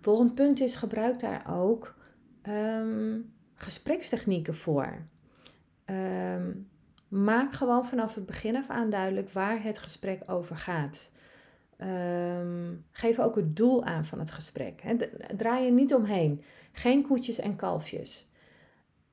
Volgend 0.00 0.34
punt 0.34 0.60
is 0.60 0.76
gebruik 0.76 1.20
daar 1.20 1.44
ook 1.56 1.94
um, 2.48 3.32
gesprekstechnieken 3.54 4.54
voor. 4.54 5.06
ehm, 5.84 6.52
maak 7.08 7.52
gewoon 7.52 7.86
vanaf 7.86 8.14
het 8.14 8.26
begin 8.26 8.56
af 8.56 8.68
aan 8.68 8.90
duidelijk 8.90 9.30
waar 9.30 9.62
het 9.62 9.78
gesprek 9.78 10.22
over 10.26 10.56
gaat. 10.56 11.12
Ehm, 11.78 12.74
geef 12.90 13.18
ook 13.18 13.36
het 13.36 13.56
doel 13.56 13.84
aan 13.84 14.04
van 14.04 14.18
het 14.18 14.30
gesprek. 14.30 14.82
Draai 15.36 15.64
je 15.64 15.72
niet 15.72 15.94
omheen. 15.94 16.42
Geen 16.72 17.06
koetjes 17.06 17.38
en 17.38 17.56
kalfjes. 17.56 18.30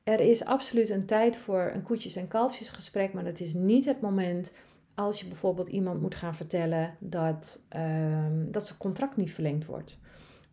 Er 0.03 0.19
is 0.19 0.45
absoluut 0.45 0.89
een 0.89 1.05
tijd 1.05 1.37
voor 1.37 1.71
een 1.73 1.83
koetjes- 1.83 2.15
en 2.15 2.27
kalfjesgesprek, 2.27 3.13
maar 3.13 3.25
het 3.25 3.39
is 3.39 3.53
niet 3.53 3.85
het 3.85 4.01
moment 4.01 4.51
als 4.95 5.19
je 5.19 5.27
bijvoorbeeld 5.27 5.67
iemand 5.67 6.01
moet 6.01 6.15
gaan 6.15 6.35
vertellen 6.35 6.95
dat, 6.99 7.65
um, 7.75 8.51
dat 8.51 8.65
zijn 8.65 8.79
contract 8.79 9.15
niet 9.15 9.33
verlengd 9.33 9.65
wordt. 9.65 9.97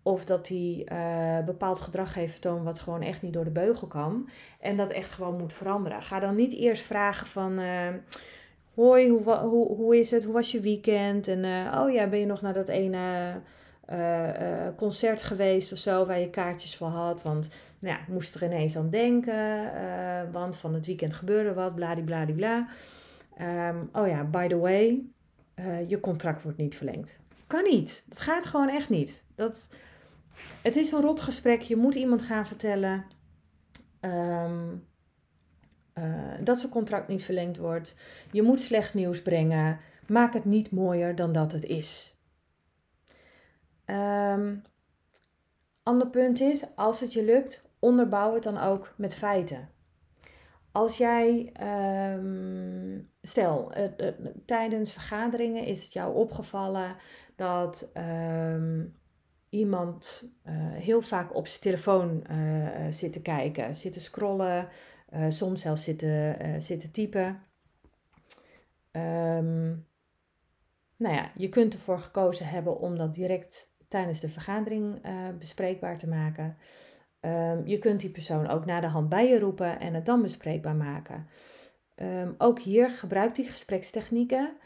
Of 0.03 0.25
dat 0.25 0.49
hij 0.49 0.87
uh, 0.93 1.45
bepaald 1.45 1.81
gedrag 1.81 2.15
heeft 2.15 2.33
vertoond 2.33 2.65
wat 2.65 2.79
gewoon 2.79 3.03
echt 3.03 3.23
niet 3.23 3.33
door 3.33 3.45
de 3.45 3.51
beugel 3.51 3.87
kan. 3.87 4.29
En 4.61 4.77
dat 4.77 4.91
echt 4.91 5.11
gewoon 5.11 5.37
moet 5.37 5.53
veranderen. 5.53 6.03
Ga 6.03 6.21
dan 6.21 6.37
niet 6.37 6.53
eerst 6.53 6.83
vragen 6.83 7.27
van... 7.27 7.59
Uh, 7.59 7.89
Hoi, 8.75 9.09
hoe, 9.11 9.37
hoe, 9.37 9.77
hoe 9.77 9.99
is 9.99 10.11
het? 10.11 10.25
Hoe 10.25 10.33
was 10.33 10.53
je 10.53 10.61
weekend? 10.61 11.29
En 11.29 11.45
uh, 11.45 11.81
oh 11.81 11.91
ja, 11.91 12.07
ben 12.07 12.19
je 12.19 12.27
nog 12.27 12.43
naar 12.43 12.53
dat 12.53 12.69
ene 12.69 13.41
concert 14.77 15.23
geweest 15.23 15.73
of 15.73 15.79
zo... 15.79 16.07
waar 16.07 16.19
je 16.19 16.31
kaartjes 16.31 16.77
voor 16.77 16.89
had? 16.89 17.23
Want 17.23 17.49
nou 17.79 17.95
ja, 17.95 18.01
ik 18.01 18.09
moest 18.09 18.35
er 18.35 18.45
ineens 18.45 18.77
aan 18.77 18.91
denken. 18.91 19.73
want 20.33 20.57
van 20.57 20.75
het 20.75 20.87
weekend 20.87 21.15
gebeurde 21.15 21.55
wat, 21.55 21.75
bladibladibla. 21.75 22.69
Um, 23.41 23.89
oh 23.93 24.07
ja, 24.07 24.25
by 24.25 24.47
the 24.49 24.59
way, 24.59 25.03
je 25.89 26.01
contract 26.01 26.43
wordt 26.43 26.59
niet 26.59 26.77
verlengd. 26.77 27.19
Kan 27.47 27.63
niet. 27.63 28.05
Dat 28.09 28.21
gaat 28.21 28.47
gewoon 28.47 28.69
echt 28.69 28.89
niet. 28.89 29.25
Dat 29.35 29.69
het 30.63 30.77
is 30.77 30.93
een 30.93 31.01
rot 31.01 31.21
gesprek. 31.21 31.61
Je 31.61 31.77
moet 31.77 31.95
iemand 31.95 32.23
gaan 32.23 32.47
vertellen 32.47 33.05
ehm, 34.01 34.69
eh, 35.93 36.33
dat 36.41 36.59
zijn 36.59 36.73
contract 36.73 37.09
niet 37.09 37.25
verlengd 37.25 37.57
wordt. 37.57 37.95
Je 38.31 38.43
moet 38.43 38.61
slecht 38.61 38.95
nieuws 38.95 39.23
brengen. 39.23 39.79
Maak 40.07 40.33
het 40.33 40.45
niet 40.45 40.71
mooier 40.71 41.15
dan 41.15 41.33
dat 41.33 41.53
het 41.53 41.65
is. 41.65 42.17
Um, 43.87 44.63
ander 45.83 46.09
punt 46.09 46.41
is, 46.41 46.77
als 46.77 47.01
het 47.01 47.13
je 47.13 47.25
lukt, 47.25 47.65
onderbouw 47.79 48.35
het 48.35 48.43
dan 48.43 48.59
ook 48.59 48.95
met 48.97 49.15
feiten. 49.15 49.69
Als 50.73 50.97
jij, 50.97 51.53
um, 52.15 53.11
stel, 53.23 53.73
uh, 53.77 53.85
uh, 53.99 54.09
tijdens 54.47 54.93
vergaderingen 54.93 55.65
is 55.65 55.83
het 55.83 55.93
jou 55.93 56.15
opgevallen 56.15 56.97
dat 57.37 57.93
um, 57.97 58.97
iemand 59.49 60.31
heel 60.73 61.03
vaak 61.03 61.35
op 61.35 61.47
zijn 61.47 61.61
telefoon 61.61 62.27
zit 62.91 63.13
te 63.13 63.23
kijken, 63.23 63.75
zit 63.75 63.93
te 63.93 64.01
scrollen, 64.01 64.69
uh, 65.15 65.25
soms 65.29 65.61
zelfs 65.61 65.85
zitten, 65.85 66.63
zitten 66.63 66.93
typen. 66.93 67.43
Um, 68.93 69.87
nou 70.97 71.15
ja, 71.15 71.31
je 71.35 71.49
kunt 71.49 71.75
ervoor 71.75 71.99
gekozen 71.99 72.47
hebben 72.47 72.79
om 72.79 72.97
dat 72.97 73.15
direct 73.15 73.71
tijdens 73.89 74.21
de 74.21 74.29
vergadering 74.29 75.01
bespreekbaar 75.39 75.99
te 75.99 76.09
maken. 76.09 76.57
Um, 77.21 77.67
je 77.67 77.79
kunt 77.79 78.01
die 78.01 78.11
persoon 78.11 78.49
ook 78.49 78.65
naar 78.65 78.81
de 78.81 78.87
hand 78.87 79.09
bij 79.09 79.29
je 79.29 79.39
roepen 79.39 79.81
en 79.81 79.95
het 79.95 80.07
dan 80.07 80.23
bespreekbaar 80.23 80.77
maken. 80.77 81.27
Um, 81.97 82.35
ook 82.39 82.59
hier 82.59 82.91
gebruik 82.91 83.35
die 83.35 83.45
gesprekstechnieken. 83.45 84.57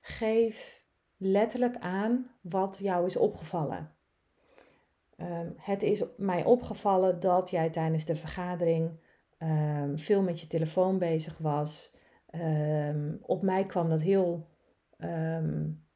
geef 0.00 0.84
letterlijk 1.16 1.76
aan 1.76 2.30
wat 2.40 2.78
jou 2.82 3.06
is 3.06 3.16
opgevallen. 3.16 3.95
Um, 5.16 5.54
het 5.56 5.82
is 5.82 6.04
mij 6.16 6.44
opgevallen 6.44 7.20
dat 7.20 7.50
jij 7.50 7.70
tijdens 7.70 8.04
de 8.04 8.16
vergadering 8.16 8.90
um, 9.38 9.98
veel 9.98 10.22
met 10.22 10.40
je 10.40 10.46
telefoon 10.46 10.98
bezig 10.98 11.38
was. 11.38 11.92
Um, 12.30 13.18
op 13.22 13.42
mij 13.42 13.66
kwam 13.66 13.88
dat 13.88 14.00
heel 14.00 14.48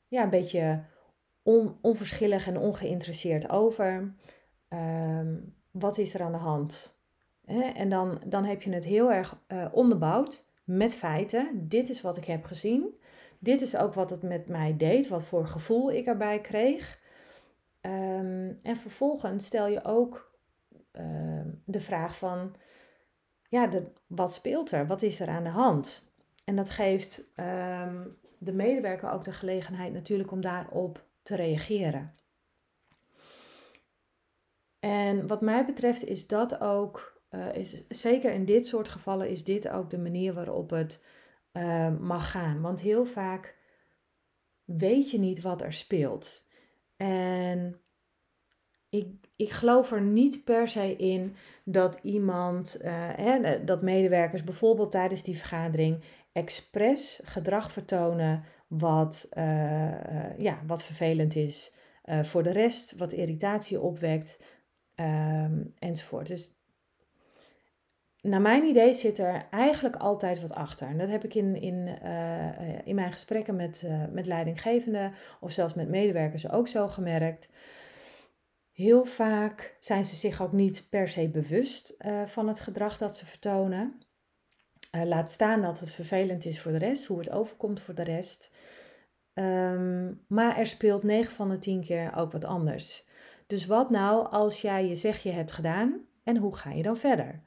ja, 0.09 0.23
een 0.23 0.31
beetje 0.31 0.85
on, 1.43 1.77
onverschillig 1.81 2.47
en 2.47 2.59
ongeïnteresseerd 2.59 3.51
over. 3.51 4.15
wat 5.71 5.99
is 5.99 6.15
er 6.15 6.23
aan 6.23 6.33
de 6.33 6.39
hand? 6.39 6.99
En 7.75 7.89
dan, 7.89 8.23
dan 8.27 8.45
heb 8.45 8.63
je 8.63 8.73
het 8.73 8.85
heel 8.85 9.13
erg 9.13 9.43
uh, 9.49 9.67
onderbouwd 9.73 10.45
met 10.65 10.95
feiten. 10.95 11.69
Dit 11.69 11.89
is 11.89 12.01
wat 12.01 12.17
ik 12.17 12.25
heb 12.25 12.45
gezien. 12.45 12.95
Dit 13.39 13.61
is 13.61 13.77
ook 13.77 13.95
wat 13.95 14.11
het 14.11 14.23
met 14.23 14.49
mij 14.49 14.77
deed, 14.77 15.09
wat 15.09 15.25
voor 15.25 15.47
gevoel 15.47 15.93
ik 15.93 16.07
erbij 16.07 16.41
kreeg. 16.41 17.00
Um, 17.81 18.59
en 18.63 18.77
vervolgens 18.77 19.45
stel 19.47 19.67
je 19.67 19.85
ook 19.85 20.39
uh, 20.93 21.43
de 21.65 21.81
vraag 21.81 22.17
van, 22.17 22.55
ja, 23.49 23.69
wat 24.07 24.35
speelt 24.35 24.71
er? 24.71 24.87
Wat 24.87 25.03
is 25.03 25.21
er 25.21 25.29
aan 25.29 25.45
de 25.45 25.51
hand? 25.51 26.13
En 26.45 26.57
dat 26.57 26.71
geeft 26.71 27.33
um, 27.37 28.19
de 28.39 28.53
medewerker 28.53 29.11
ook 29.11 29.25
de 29.25 29.33
gelegenheid 29.33 29.93
natuurlijk 29.93 30.31
om 30.31 30.41
daarop 30.41 31.05
te 31.23 31.37
reageren. 31.37 32.15
En 34.79 35.27
wat 35.27 35.41
mij 35.41 35.67
betreft 35.67 36.05
is 36.05 36.27
dat 36.27 36.61
ook, 36.61 37.23
uh, 37.31 37.55
is, 37.55 37.85
zeker 37.89 38.33
in 38.33 38.45
dit 38.45 38.67
soort 38.67 38.89
gevallen, 38.89 39.29
is 39.29 39.45
dit 39.45 39.69
ook 39.69 39.91
de 39.91 39.99
manier 39.99 40.35
waarop 40.35 40.71
het 40.71 41.03
mag 42.01 42.31
gaan. 42.31 42.61
Want 42.61 42.81
heel 42.81 43.07
vaak 43.07 43.57
weet 44.65 45.11
je 45.11 45.19
niet 45.19 45.41
wat 45.41 45.63
er 45.63 45.73
speelt. 45.73 46.49
En 47.03 47.81
ik, 48.89 49.07
ik 49.37 49.51
geloof 49.51 49.93
er 49.93 50.01
niet 50.03 50.45
per 50.45 50.69
se 50.69 50.97
in 50.97 51.35
dat 51.65 51.99
iemand, 52.03 52.79
uh, 52.81 53.09
hè, 53.15 53.65
dat 53.65 53.83
medewerkers 53.83 54.45
bijvoorbeeld 54.45 54.91
tijdens 54.91 55.23
die 55.23 55.37
vergadering 55.37 56.03
expres 56.33 57.21
gedrag 57.25 57.73
vertonen 57.73 58.45
wat, 58.69 59.29
uh, 59.33 60.39
ja, 60.39 60.63
wat 60.67 60.85
vervelend 60.85 61.37
is 61.37 61.75
voor 62.23 62.43
de 62.43 62.53
rest, 62.53 62.97
wat 62.97 63.13
irritatie 63.13 63.81
opwekt 63.81 64.39
um, 64.97 65.75
enzovoort. 65.79 66.27
Dus 66.27 66.60
naar 68.23 68.41
mijn 68.41 68.65
idee 68.65 68.95
zit 68.95 69.19
er 69.19 69.47
eigenlijk 69.51 69.97
altijd 69.97 70.41
wat 70.41 70.53
achter. 70.53 70.89
En 70.89 70.99
dat 70.99 71.09
heb 71.09 71.25
ik 71.25 71.35
in, 71.35 71.61
in, 71.61 71.99
uh, 72.05 72.87
in 72.87 72.95
mijn 72.95 73.13
gesprekken 73.13 73.57
met, 73.57 73.83
uh, 73.85 74.05
met 74.11 74.27
leidinggevenden 74.27 75.13
of 75.41 75.53
zelfs 75.53 75.75
met 75.75 75.89
medewerkers 75.89 76.51
ook 76.51 76.69
zo 76.69 76.89
gemerkt. 76.89 77.49
Heel 78.73 79.05
vaak 79.05 79.77
zijn 79.79 80.05
ze 80.05 80.17
zich 80.17 80.43
ook 80.43 80.53
niet 80.53 80.87
per 80.91 81.09
se 81.09 81.29
bewust 81.29 81.97
van 82.27 82.49
het 82.49 82.61
gedrag 82.61 82.99
dat 82.99 83.17
ze 83.17 83.27
vertonen. 83.27 84.01
laat 84.91 85.31
staan 85.31 85.63
dat 85.63 85.79
het 85.79 85.91
vervelend 85.91 86.45
is 86.45 86.61
voor 86.61 86.73
de 86.73 86.79
rest, 86.79 87.07
hoe 87.07 87.19
het 87.19 87.31
overkomt 87.31 87.81
voor 87.81 87.95
de 87.95 88.03
rest. 88.03 88.51
Um, 89.35 90.25
maar 90.29 90.57
er 90.57 90.67
speelt 90.67 91.03
9 91.03 91.33
van 91.33 91.49
de 91.49 91.59
10 91.59 91.83
keer 91.83 92.17
ook 92.17 92.33
wat 92.33 92.45
anders. 92.45 93.05
Dus 93.47 93.67
wat 93.67 93.91
nou 93.91 94.31
als 94.31 94.61
jij 94.61 94.89
je 94.89 94.97
zegje 94.97 95.31
hebt 95.31 95.53
gedaan 95.53 96.01
en 96.25 96.37
hoe 96.37 96.57
ga 96.57 96.71
je 96.71 96.83
dan 96.83 96.97
verder? 96.97 97.43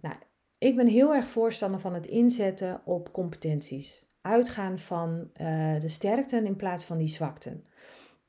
Nou, 0.00 0.16
ik 0.58 0.76
ben 0.76 0.86
heel 0.86 1.14
erg 1.14 1.28
voorstander 1.28 1.80
van 1.80 1.94
het 1.94 2.06
inzetten 2.06 2.80
op 2.84 3.12
competenties. 3.12 4.06
Uitgaan 4.20 4.78
van 4.78 5.30
uh, 5.40 5.80
de 5.80 5.88
sterkten 5.88 6.46
in 6.46 6.56
plaats 6.56 6.84
van 6.84 6.98
die 6.98 7.08
zwakten. 7.08 7.64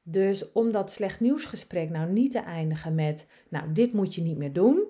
Dus 0.01 0.51
om 0.51 0.71
dat 0.71 0.91
slecht 0.91 1.19
nieuwsgesprek 1.19 1.89
nou 1.89 2.11
niet 2.11 2.31
te 2.31 2.39
eindigen 2.39 2.95
met, 2.95 3.27
nou, 3.49 3.71
dit 3.71 3.93
moet 3.93 4.15
je 4.15 4.21
niet 4.21 4.37
meer 4.37 4.53
doen, 4.53 4.87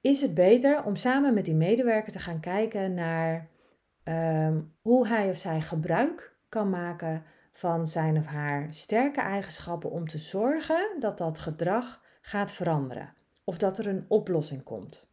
is 0.00 0.20
het 0.20 0.34
beter 0.34 0.84
om 0.84 0.96
samen 0.96 1.34
met 1.34 1.44
die 1.44 1.54
medewerker 1.54 2.12
te 2.12 2.18
gaan 2.18 2.40
kijken 2.40 2.94
naar 2.94 3.48
um, 4.04 4.74
hoe 4.80 5.08
hij 5.08 5.30
of 5.30 5.36
zij 5.36 5.60
gebruik 5.60 6.36
kan 6.48 6.70
maken 6.70 7.24
van 7.52 7.86
zijn 7.86 8.16
of 8.16 8.26
haar 8.26 8.66
sterke 8.72 9.20
eigenschappen 9.20 9.90
om 9.90 10.08
te 10.08 10.18
zorgen 10.18 10.96
dat 10.98 11.18
dat 11.18 11.38
gedrag 11.38 12.02
gaat 12.20 12.52
veranderen 12.52 13.14
of 13.44 13.58
dat 13.58 13.78
er 13.78 13.86
een 13.86 14.04
oplossing 14.08 14.62
komt. 14.62 15.07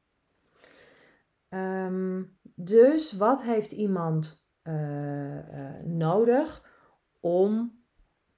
Um, 1.49 2.37
dus 2.55 3.13
wat 3.13 3.43
heeft 3.43 3.71
iemand 3.71 4.45
uh, 4.63 5.33
uh, 5.33 5.83
nodig 5.83 6.63
om, 7.19 7.83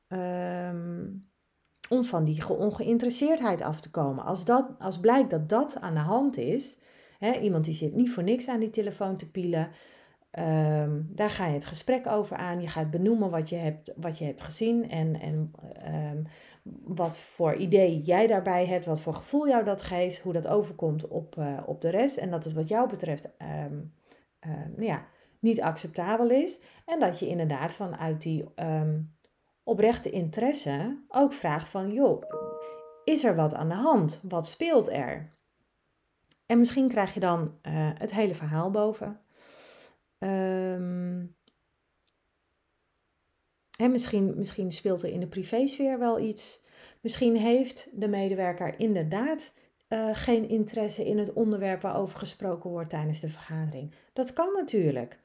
um, 0.07 1.29
om 1.89 2.03
van 2.03 2.23
die 2.23 2.47
ongeïnteresseerdheid 2.47 3.61
af 3.61 3.81
te 3.81 3.91
komen? 3.91 4.23
Als, 4.23 4.45
dat, 4.45 4.75
als 4.79 4.99
blijkt 4.99 5.29
dat 5.29 5.49
dat 5.49 5.77
aan 5.79 5.93
de 5.93 5.99
hand 5.99 6.37
is, 6.37 6.79
hè, 7.19 7.39
iemand 7.39 7.65
die 7.65 7.73
zit 7.73 7.95
niet 7.95 8.11
voor 8.11 8.23
niks 8.23 8.47
aan 8.47 8.59
die 8.59 8.69
telefoon 8.69 9.17
te 9.17 9.31
pielen, 9.31 9.69
Um, 10.39 11.09
daar 11.09 11.29
ga 11.29 11.45
je 11.45 11.53
het 11.53 11.65
gesprek 11.65 12.07
over 12.07 12.37
aan. 12.37 12.61
Je 12.61 12.67
gaat 12.67 12.89
benoemen 12.89 13.29
wat 13.29 13.49
je 13.49 13.55
hebt, 13.55 13.93
wat 13.95 14.17
je 14.17 14.25
hebt 14.25 14.41
gezien 14.41 14.89
en, 14.89 15.19
en 15.19 15.51
um, 16.13 16.27
wat 16.83 17.17
voor 17.17 17.55
idee 17.55 18.01
jij 18.01 18.27
daarbij 18.27 18.65
hebt, 18.65 18.85
wat 18.85 19.01
voor 19.01 19.13
gevoel 19.13 19.47
jou 19.47 19.63
dat 19.63 19.81
geeft, 19.81 20.19
hoe 20.19 20.33
dat 20.33 20.47
overkomt 20.47 21.07
op, 21.07 21.35
uh, 21.39 21.57
op 21.65 21.81
de 21.81 21.89
rest. 21.89 22.17
En 22.17 22.31
dat 22.31 22.43
het 22.43 22.53
wat 22.53 22.67
jou 22.67 22.89
betreft 22.89 23.29
um, 23.37 23.93
ja, 24.77 25.05
niet 25.39 25.61
acceptabel 25.61 26.29
is. 26.29 26.59
En 26.85 26.99
dat 26.99 27.19
je 27.19 27.27
inderdaad 27.27 27.73
vanuit 27.73 28.21
die 28.21 28.43
oprechte 29.63 30.09
interesse 30.09 31.03
ook 31.07 31.33
vraagt 31.33 31.69
van, 31.69 31.93
joh, 31.93 32.23
is 33.03 33.23
er 33.23 33.35
wat 33.35 33.53
aan 33.53 33.69
de 33.69 33.75
hand? 33.75 34.21
Wat 34.23 34.47
speelt 34.47 34.91
er? 34.91 35.35
En 36.45 36.59
misschien 36.59 36.87
krijg 36.87 37.13
je 37.13 37.19
dan 37.19 37.41
uh, 37.41 37.89
het 37.93 38.13
hele 38.13 38.35
verhaal 38.35 38.71
boven. 38.71 39.19
Um, 40.19 41.35
en 43.77 43.91
misschien, 43.91 44.33
misschien 44.37 44.71
speelt 44.71 45.03
er 45.03 45.09
in 45.09 45.19
de 45.19 45.27
privésfeer 45.27 45.99
wel 45.99 46.19
iets. 46.19 46.61
Misschien 47.01 47.35
heeft 47.35 47.89
de 47.93 48.07
medewerker 48.07 48.79
inderdaad 48.79 49.53
uh, 49.89 50.09
geen 50.13 50.49
interesse 50.49 51.05
in 51.05 51.17
het 51.17 51.33
onderwerp 51.33 51.81
waarover 51.81 52.17
gesproken 52.17 52.69
wordt 52.69 52.89
tijdens 52.89 53.19
de 53.19 53.29
vergadering. 53.29 53.93
Dat 54.13 54.33
kan 54.33 54.53
natuurlijk. 54.53 55.19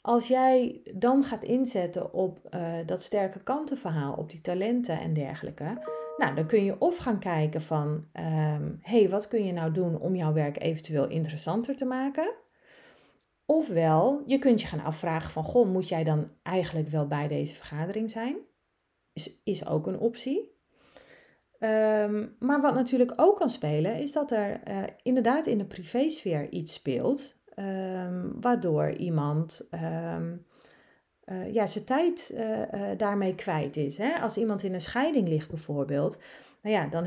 Als 0.00 0.28
jij 0.28 0.80
dan 0.94 1.22
gaat 1.22 1.42
inzetten 1.42 2.12
op 2.12 2.38
uh, 2.50 2.74
dat 2.86 3.02
sterke 3.02 3.42
kantenverhaal, 3.42 4.14
op 4.14 4.30
die 4.30 4.40
talenten 4.40 5.00
en 5.00 5.12
dergelijke, 5.12 5.82
nou, 6.16 6.34
dan 6.34 6.46
kun 6.46 6.64
je 6.64 6.80
of 6.80 6.96
gaan 6.96 7.18
kijken 7.18 7.62
van, 7.62 7.88
um, 8.12 8.78
hey, 8.80 9.08
wat 9.08 9.28
kun 9.28 9.44
je 9.44 9.52
nou 9.52 9.72
doen 9.72 10.00
om 10.00 10.14
jouw 10.14 10.32
werk 10.32 10.62
eventueel 10.62 11.08
interessanter 11.08 11.76
te 11.76 11.84
maken? 11.84 12.34
Ofwel, 13.46 14.22
je 14.26 14.38
kunt 14.38 14.60
je 14.60 14.66
gaan 14.66 14.84
afvragen 14.84 15.30
van, 15.30 15.44
goh, 15.44 15.68
moet 15.68 15.88
jij 15.88 16.04
dan 16.04 16.30
eigenlijk 16.42 16.88
wel 16.88 17.06
bij 17.06 17.28
deze 17.28 17.54
vergadering 17.54 18.10
zijn? 18.10 18.36
Is, 19.12 19.40
is 19.44 19.66
ook 19.66 19.86
een 19.86 19.98
optie. 19.98 20.54
Um, 21.60 22.36
maar 22.38 22.60
wat 22.60 22.74
natuurlijk 22.74 23.12
ook 23.16 23.36
kan 23.36 23.50
spelen, 23.50 23.96
is 23.96 24.12
dat 24.12 24.30
er 24.30 24.60
uh, 24.68 24.82
inderdaad 25.02 25.46
in 25.46 25.58
de 25.58 25.66
privésfeer 25.66 26.48
iets 26.50 26.72
speelt, 26.72 27.36
um, 27.54 28.40
waardoor 28.40 28.90
iemand 28.90 29.68
um, 29.70 30.46
uh, 31.24 31.52
ja, 31.52 31.66
zijn 31.66 31.84
tijd 31.84 32.32
uh, 32.34 32.62
daarmee 32.96 33.34
kwijt 33.34 33.76
is. 33.76 33.98
Hè? 33.98 34.14
Als 34.20 34.36
iemand 34.36 34.62
in 34.62 34.74
een 34.74 34.80
scheiding 34.80 35.28
ligt 35.28 35.50
bijvoorbeeld, 35.50 36.22
nou 36.62 36.76
ja, 36.76 36.86
dan 36.86 37.06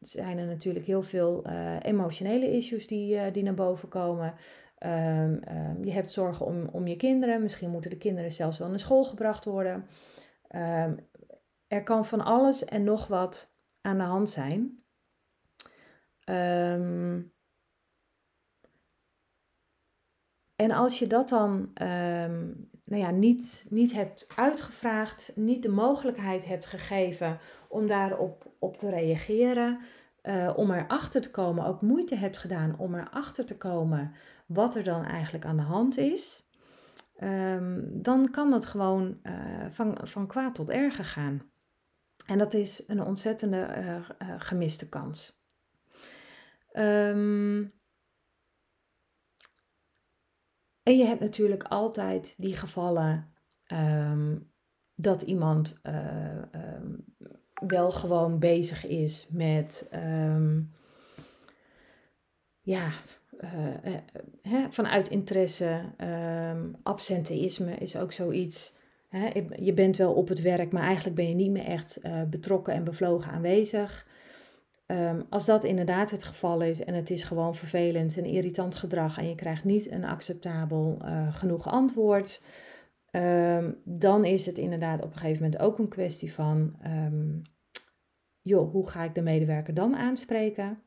zijn 0.00 0.38
er 0.38 0.46
natuurlijk 0.46 0.86
heel 0.86 1.02
veel 1.02 1.44
emotionele 1.82 2.52
issues 2.52 2.86
die, 2.86 3.30
die 3.30 3.42
naar 3.42 3.54
boven 3.54 3.88
komen. 3.88 4.34
Um, 4.86 5.40
um, 5.48 5.84
je 5.84 5.92
hebt 5.92 6.10
zorgen 6.10 6.46
om, 6.46 6.68
om 6.72 6.86
je 6.86 6.96
kinderen. 6.96 7.42
Misschien 7.42 7.70
moeten 7.70 7.90
de 7.90 7.96
kinderen 7.96 8.30
zelfs 8.30 8.58
wel 8.58 8.68
naar 8.68 8.80
school 8.80 9.04
gebracht 9.04 9.44
worden. 9.44 9.86
Um, 10.54 11.08
er 11.66 11.82
kan 11.82 12.04
van 12.04 12.20
alles 12.20 12.64
en 12.64 12.84
nog 12.84 13.06
wat 13.06 13.54
aan 13.80 13.98
de 13.98 14.04
hand 14.04 14.30
zijn. 14.30 14.78
en 20.56 20.70
als 20.70 20.98
je 20.98 21.06
dat 21.06 21.28
dan 21.28 21.70
nou 22.90 23.02
ja, 23.02 23.10
niet, 23.10 23.66
niet 23.68 23.92
hebt 23.92 24.32
uitgevraagd, 24.36 25.32
niet 25.34 25.62
de 25.62 25.68
mogelijkheid 25.68 26.44
hebt 26.44 26.66
gegeven 26.66 27.38
om 27.68 27.86
daarop 27.86 28.52
op 28.58 28.76
te 28.76 28.90
reageren, 28.90 29.80
uh, 30.22 30.52
om 30.56 30.70
erachter 30.70 31.20
te 31.20 31.30
komen, 31.30 31.64
ook 31.64 31.80
moeite 31.80 32.14
hebt 32.14 32.36
gedaan 32.36 32.78
om 32.78 32.94
erachter 32.94 33.46
te 33.46 33.56
komen 33.56 34.14
wat 34.46 34.74
er 34.74 34.82
dan 34.82 35.04
eigenlijk 35.04 35.44
aan 35.44 35.56
de 35.56 35.62
hand 35.62 35.98
is, 35.98 36.48
um, 37.20 38.02
dan 38.02 38.30
kan 38.30 38.50
dat 38.50 38.66
gewoon 38.66 39.20
uh, 39.22 39.66
van, 39.70 39.98
van 40.02 40.26
kwaad 40.26 40.54
tot 40.54 40.70
erger 40.70 41.04
gaan. 41.04 41.42
En 42.26 42.38
dat 42.38 42.54
is 42.54 42.84
een 42.86 43.02
ontzettende 43.02 43.68
uh, 43.78 44.34
gemiste 44.38 44.88
kans. 44.88 45.44
Um, 46.72 47.72
en 50.82 50.96
je 50.96 51.04
hebt 51.04 51.20
natuurlijk 51.20 51.62
altijd 51.62 52.34
die 52.38 52.56
gevallen 52.56 53.34
um, 53.72 54.52
dat 54.94 55.22
iemand 55.22 55.80
wel 57.66 57.90
gewoon 57.90 58.38
bezig 58.38 58.86
is 58.86 59.26
met 59.30 59.90
um, 59.94 60.72
ja, 62.60 62.90
uh, 63.40 63.94
uh, 64.42 64.64
vanuit 64.70 65.08
interesse. 65.08 65.80
Um, 66.52 66.76
absenteïsme 66.82 67.74
is 67.74 67.96
ook 67.96 68.12
zoiets. 68.12 68.78
Je 69.56 69.72
bent 69.74 69.96
wel 69.96 70.12
op 70.12 70.28
het 70.28 70.40
werk, 70.40 70.72
maar 70.72 70.82
eigenlijk 70.82 71.16
ben 71.16 71.28
je 71.28 71.34
niet 71.34 71.50
meer 71.50 71.64
echt 71.64 71.98
uh, 72.02 72.22
betrokken 72.22 72.74
en 72.74 72.84
bevlogen 72.84 73.32
aanwezig. 73.32 74.06
Um, 74.86 75.26
als 75.28 75.44
dat 75.44 75.64
inderdaad 75.64 76.10
het 76.10 76.24
geval 76.24 76.62
is 76.62 76.84
en 76.84 76.94
het 76.94 77.10
is 77.10 77.22
gewoon 77.22 77.54
vervelend 77.54 78.16
en 78.16 78.24
irritant 78.24 78.74
gedrag 78.74 79.18
en 79.18 79.28
je 79.28 79.34
krijgt 79.34 79.64
niet 79.64 79.90
een 79.90 80.04
acceptabel 80.04 80.98
genoeg 81.30 81.68
antwoord, 81.68 82.42
dan 83.84 84.24
is 84.24 84.46
het 84.46 84.58
inderdaad 84.58 85.02
op 85.02 85.12
een 85.12 85.18
gegeven 85.18 85.42
moment 85.42 85.60
ook 85.60 85.78
een 85.78 85.88
kwestie 85.88 86.32
van, 86.32 86.76
joh, 88.50 88.72
hoe 88.72 88.88
ga 88.88 89.04
ik 89.04 89.14
de 89.14 89.22
medewerker 89.22 89.74
dan 89.74 89.96
aanspreken? 89.96 90.82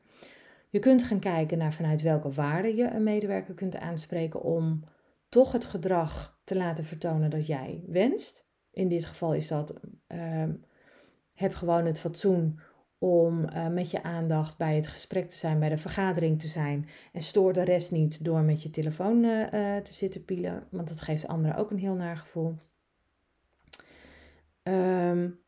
Je 0.68 0.78
kunt 0.78 1.02
gaan 1.02 1.18
kijken 1.18 1.58
naar 1.58 1.72
vanuit 1.72 2.02
welke 2.02 2.30
waarde 2.30 2.76
je 2.76 2.90
een 2.90 3.02
medewerker 3.02 3.54
kunt 3.54 3.76
aanspreken 3.76 4.42
om 4.42 4.84
toch 5.28 5.52
het 5.52 5.64
gedrag 5.64 6.40
te 6.44 6.56
laten 6.56 6.84
vertonen 6.84 7.30
dat 7.30 7.46
jij 7.46 7.84
wenst. 7.86 8.48
In 8.70 8.88
dit 8.88 9.04
geval 9.04 9.34
is 9.34 9.48
dat, 9.48 9.80
um, 10.08 10.64
heb 11.34 11.54
gewoon 11.54 11.84
het 11.84 12.00
fatsoen 12.00 12.60
om 12.98 13.44
uh, 13.44 13.68
met 13.68 13.90
je 13.90 14.02
aandacht 14.02 14.56
bij 14.58 14.76
het 14.76 14.86
gesprek 14.86 15.28
te 15.28 15.36
zijn, 15.36 15.58
bij 15.58 15.68
de 15.68 15.76
vergadering 15.76 16.40
te 16.40 16.46
zijn. 16.46 16.88
En 17.12 17.22
stoor 17.22 17.52
de 17.52 17.64
rest 17.64 17.90
niet 17.90 18.24
door 18.24 18.42
met 18.42 18.62
je 18.62 18.70
telefoon 18.70 19.24
uh, 19.24 19.40
uh, 19.40 19.76
te 19.76 19.92
zitten 19.92 20.24
pielen, 20.24 20.66
want 20.70 20.88
dat 20.88 21.00
geeft 21.00 21.26
anderen 21.26 21.56
ook 21.56 21.70
een 21.70 21.78
heel 21.78 21.94
naar 21.94 22.16
gevoel. 22.16 22.58
Um, 24.62 25.43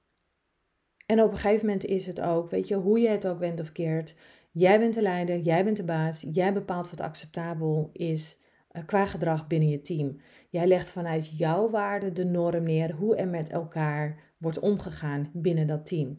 en 1.06 1.22
op 1.22 1.30
een 1.30 1.38
gegeven 1.38 1.66
moment 1.66 1.84
is 1.84 2.06
het 2.06 2.20
ook, 2.20 2.50
weet 2.50 2.68
je, 2.68 2.74
hoe 2.74 3.00
je 3.00 3.08
het 3.08 3.26
ook 3.26 3.38
bent 3.38 3.60
of 3.60 3.72
keert. 3.72 4.14
Jij 4.52 4.78
bent 4.78 4.94
de 4.94 5.02
leider, 5.02 5.38
jij 5.38 5.64
bent 5.64 5.76
de 5.76 5.84
baas, 5.84 6.26
jij 6.30 6.52
bepaalt 6.52 6.90
wat 6.90 7.00
acceptabel 7.00 7.90
is 7.92 8.38
qua 8.86 9.06
gedrag 9.06 9.46
binnen 9.46 9.68
je 9.68 9.80
team. 9.80 10.20
Jij 10.48 10.66
legt 10.66 10.90
vanuit 10.90 11.38
jouw 11.38 11.70
waarde 11.70 12.12
de 12.12 12.24
norm 12.24 12.62
neer 12.62 12.92
hoe 12.92 13.16
er 13.16 13.28
met 13.28 13.48
elkaar 13.48 14.18
wordt 14.38 14.58
omgegaan 14.58 15.30
binnen 15.32 15.66
dat 15.66 15.86
team. 15.86 16.18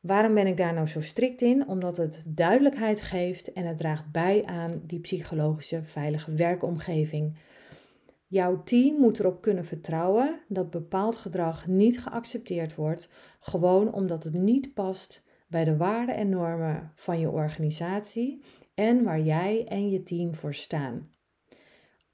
Waarom 0.00 0.34
ben 0.34 0.46
ik 0.46 0.56
daar 0.56 0.74
nou 0.74 0.86
zo 0.86 1.00
strikt 1.00 1.42
in? 1.42 1.68
Omdat 1.68 1.96
het 1.96 2.22
duidelijkheid 2.26 3.00
geeft 3.00 3.52
en 3.52 3.66
het 3.66 3.76
draagt 3.76 4.10
bij 4.10 4.44
aan 4.44 4.82
die 4.86 5.00
psychologische 5.00 5.82
veilige 5.82 6.34
werkomgeving. 6.34 7.36
Jouw 8.32 8.62
team 8.62 9.00
moet 9.00 9.18
erop 9.18 9.40
kunnen 9.40 9.64
vertrouwen 9.64 10.40
dat 10.48 10.70
bepaald 10.70 11.16
gedrag 11.16 11.66
niet 11.66 12.00
geaccepteerd 12.00 12.74
wordt, 12.74 13.08
gewoon 13.38 13.92
omdat 13.92 14.24
het 14.24 14.38
niet 14.38 14.74
past 14.74 15.22
bij 15.46 15.64
de 15.64 15.76
waarden 15.76 16.14
en 16.14 16.28
normen 16.28 16.92
van 16.94 17.20
je 17.20 17.30
organisatie 17.30 18.42
en 18.74 19.02
waar 19.02 19.20
jij 19.20 19.66
en 19.66 19.90
je 19.90 20.02
team 20.02 20.34
voor 20.34 20.54
staan. 20.54 21.10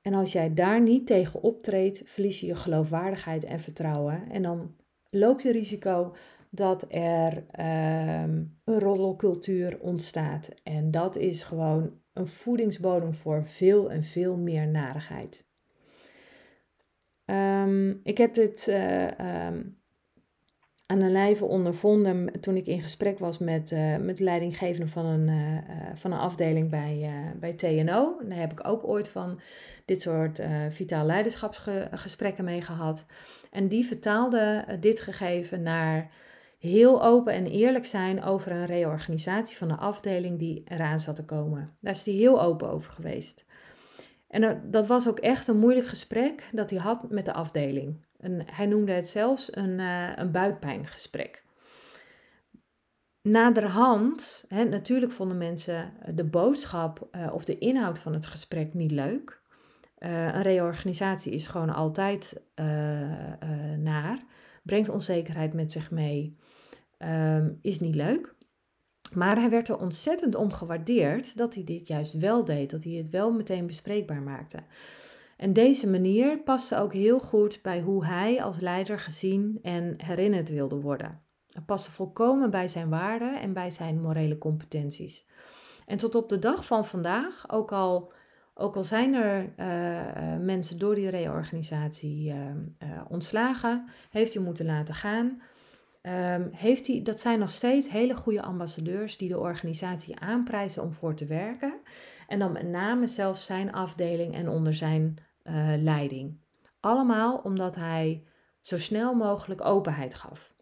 En 0.02 0.14
als 0.14 0.32
jij 0.32 0.54
daar 0.54 0.80
niet 0.80 1.06
tegen 1.06 1.42
optreedt, 1.42 2.02
verlies 2.04 2.40
je 2.40 2.46
je 2.46 2.54
geloofwaardigheid 2.54 3.44
en 3.44 3.60
vertrouwen 3.60 4.30
en 4.30 4.42
dan 4.42 4.74
loop 5.10 5.40
je 5.40 5.52
risico 5.52 6.14
dat 6.50 6.86
er 6.88 7.36
um, 7.36 8.54
een 8.64 8.78
roddelcultuur 8.78 9.80
ontstaat. 9.80 10.48
En 10.62 10.90
dat 10.90 11.16
is 11.16 11.42
gewoon 11.42 12.00
een 12.12 12.28
voedingsbodem 12.28 13.14
voor 13.14 13.44
veel 13.44 13.90
en 13.90 14.04
veel 14.04 14.36
meer 14.36 14.68
narigheid. 14.68 15.47
Um, 17.30 18.00
ik 18.02 18.18
heb 18.18 18.34
dit 18.34 18.66
uh, 18.70 19.06
aan 20.86 20.98
de 20.98 21.10
lijve 21.10 21.44
ondervonden 21.44 22.40
toen 22.40 22.56
ik 22.56 22.66
in 22.66 22.80
gesprek 22.80 23.18
was 23.18 23.38
met, 23.38 23.70
uh, 23.70 23.96
met 23.96 24.16
de 24.16 24.24
leidinggevende 24.24 24.88
van 24.88 25.06
een, 25.06 25.28
uh, 25.28 25.58
van 25.94 26.12
een 26.12 26.18
afdeling 26.18 26.70
bij, 26.70 27.10
bij 27.40 27.52
TNO. 27.52 28.20
daar 28.28 28.38
heb 28.38 28.52
ik 28.52 28.66
ook 28.66 28.88
ooit 28.88 29.08
van 29.08 29.40
dit 29.84 30.02
soort 30.02 30.40
vitaal 30.68 31.04
leiderschapsgesprekken 31.04 32.44
mee 32.44 32.60
gehad. 32.60 33.06
En 33.50 33.68
die 33.68 33.86
vertaalde 33.86 34.64
dit 34.80 35.00
gegeven 35.00 35.62
naar 35.62 36.10
heel 36.58 37.04
open 37.04 37.32
en 37.32 37.46
eerlijk 37.46 37.86
zijn 37.86 38.22
over 38.22 38.52
een 38.52 38.66
reorganisatie 38.66 39.56
van 39.56 39.68
de 39.68 39.76
afdeling 39.76 40.38
die 40.38 40.62
eraan 40.64 41.00
zat 41.00 41.16
te 41.16 41.24
komen. 41.24 41.76
Daar 41.80 41.94
is 41.94 42.04
hij 42.04 42.14
heel 42.14 42.42
open 42.42 42.70
over 42.70 42.90
geweest. 42.90 43.46
En 44.28 44.70
dat 44.70 44.86
was 44.86 45.08
ook 45.08 45.18
echt 45.18 45.46
een 45.46 45.58
moeilijk 45.58 45.86
gesprek 45.86 46.48
dat 46.52 46.70
hij 46.70 46.78
had 46.78 47.10
met 47.10 47.24
de 47.24 47.32
afdeling. 47.32 48.06
En 48.18 48.42
hij 48.52 48.66
noemde 48.66 48.92
het 48.92 49.06
zelfs 49.08 49.56
een, 49.56 49.78
uh, 49.78 50.16
een 50.16 50.30
buikpijngesprek. 50.30 51.44
Naderhand, 53.22 54.44
hè, 54.48 54.64
natuurlijk 54.64 55.12
vonden 55.12 55.38
mensen 55.38 55.92
de 56.14 56.24
boodschap 56.24 57.08
uh, 57.12 57.32
of 57.32 57.44
de 57.44 57.58
inhoud 57.58 57.98
van 57.98 58.12
het 58.12 58.26
gesprek 58.26 58.74
niet 58.74 58.90
leuk. 58.90 59.40
Uh, 59.98 60.24
een 60.24 60.42
reorganisatie 60.42 61.32
is 61.32 61.46
gewoon 61.46 61.74
altijd 61.74 62.40
naar, 63.78 64.24
brengt 64.62 64.88
onzekerheid 64.88 65.52
met 65.52 65.72
zich 65.72 65.90
mee, 65.90 66.36
um, 66.98 67.58
is 67.62 67.80
niet 67.80 67.94
leuk. 67.94 68.34
Maar 69.14 69.36
hij 69.36 69.50
werd 69.50 69.68
er 69.68 69.78
ontzettend 69.78 70.34
om 70.34 70.52
gewaardeerd 70.52 71.36
dat 71.36 71.54
hij 71.54 71.64
dit 71.64 71.86
juist 71.86 72.12
wel 72.12 72.44
deed, 72.44 72.70
dat 72.70 72.84
hij 72.84 72.92
het 72.92 73.10
wel 73.10 73.32
meteen 73.32 73.66
bespreekbaar 73.66 74.22
maakte. 74.22 74.58
En 75.36 75.52
deze 75.52 75.88
manier 75.88 76.38
paste 76.38 76.76
ook 76.76 76.92
heel 76.92 77.18
goed 77.18 77.58
bij 77.62 77.80
hoe 77.80 78.04
hij 78.04 78.42
als 78.42 78.60
leider 78.60 78.98
gezien 78.98 79.58
en 79.62 79.94
herinnerd 80.04 80.48
wilde 80.48 80.80
worden. 80.80 81.20
Het 81.48 81.66
paste 81.66 81.90
volkomen 81.90 82.50
bij 82.50 82.68
zijn 82.68 82.88
waarden 82.88 83.40
en 83.40 83.52
bij 83.52 83.70
zijn 83.70 84.00
morele 84.00 84.38
competenties. 84.38 85.26
En 85.86 85.96
tot 85.96 86.14
op 86.14 86.28
de 86.28 86.38
dag 86.38 86.66
van 86.66 86.86
vandaag, 86.86 87.44
ook 87.50 87.72
al, 87.72 88.12
ook 88.54 88.76
al 88.76 88.82
zijn 88.82 89.14
er 89.14 89.52
mensen 90.40 90.78
door 90.78 90.94
die 90.94 91.08
reorganisatie 91.08 92.34
ontslagen, 93.08 93.88
heeft 94.10 94.34
hij 94.34 94.42
moeten 94.42 94.66
laten 94.66 94.94
gaan. 94.94 95.42
Um, 96.08 96.48
heeft 96.52 96.86
hij, 96.86 97.02
dat 97.02 97.20
zijn 97.20 97.38
nog 97.38 97.50
steeds 97.50 97.90
hele 97.90 98.14
goede 98.14 98.42
ambassadeurs 98.42 99.16
die 99.16 99.28
de 99.28 99.38
organisatie 99.38 100.18
aanprijzen 100.18 100.82
om 100.82 100.92
voor 100.92 101.14
te 101.14 101.26
werken. 101.26 101.80
En 102.26 102.38
dan 102.38 102.52
met 102.52 102.66
name 102.66 103.06
zelfs 103.06 103.46
zijn 103.46 103.72
afdeling 103.72 104.34
en 104.34 104.48
onder 104.48 104.74
zijn 104.74 105.14
uh, 105.44 105.74
leiding. 105.78 106.40
Allemaal 106.80 107.36
omdat 107.36 107.76
hij 107.76 108.24
zo 108.60 108.76
snel 108.76 109.14
mogelijk 109.14 109.64
openheid 109.64 110.14
gaf. 110.14 110.54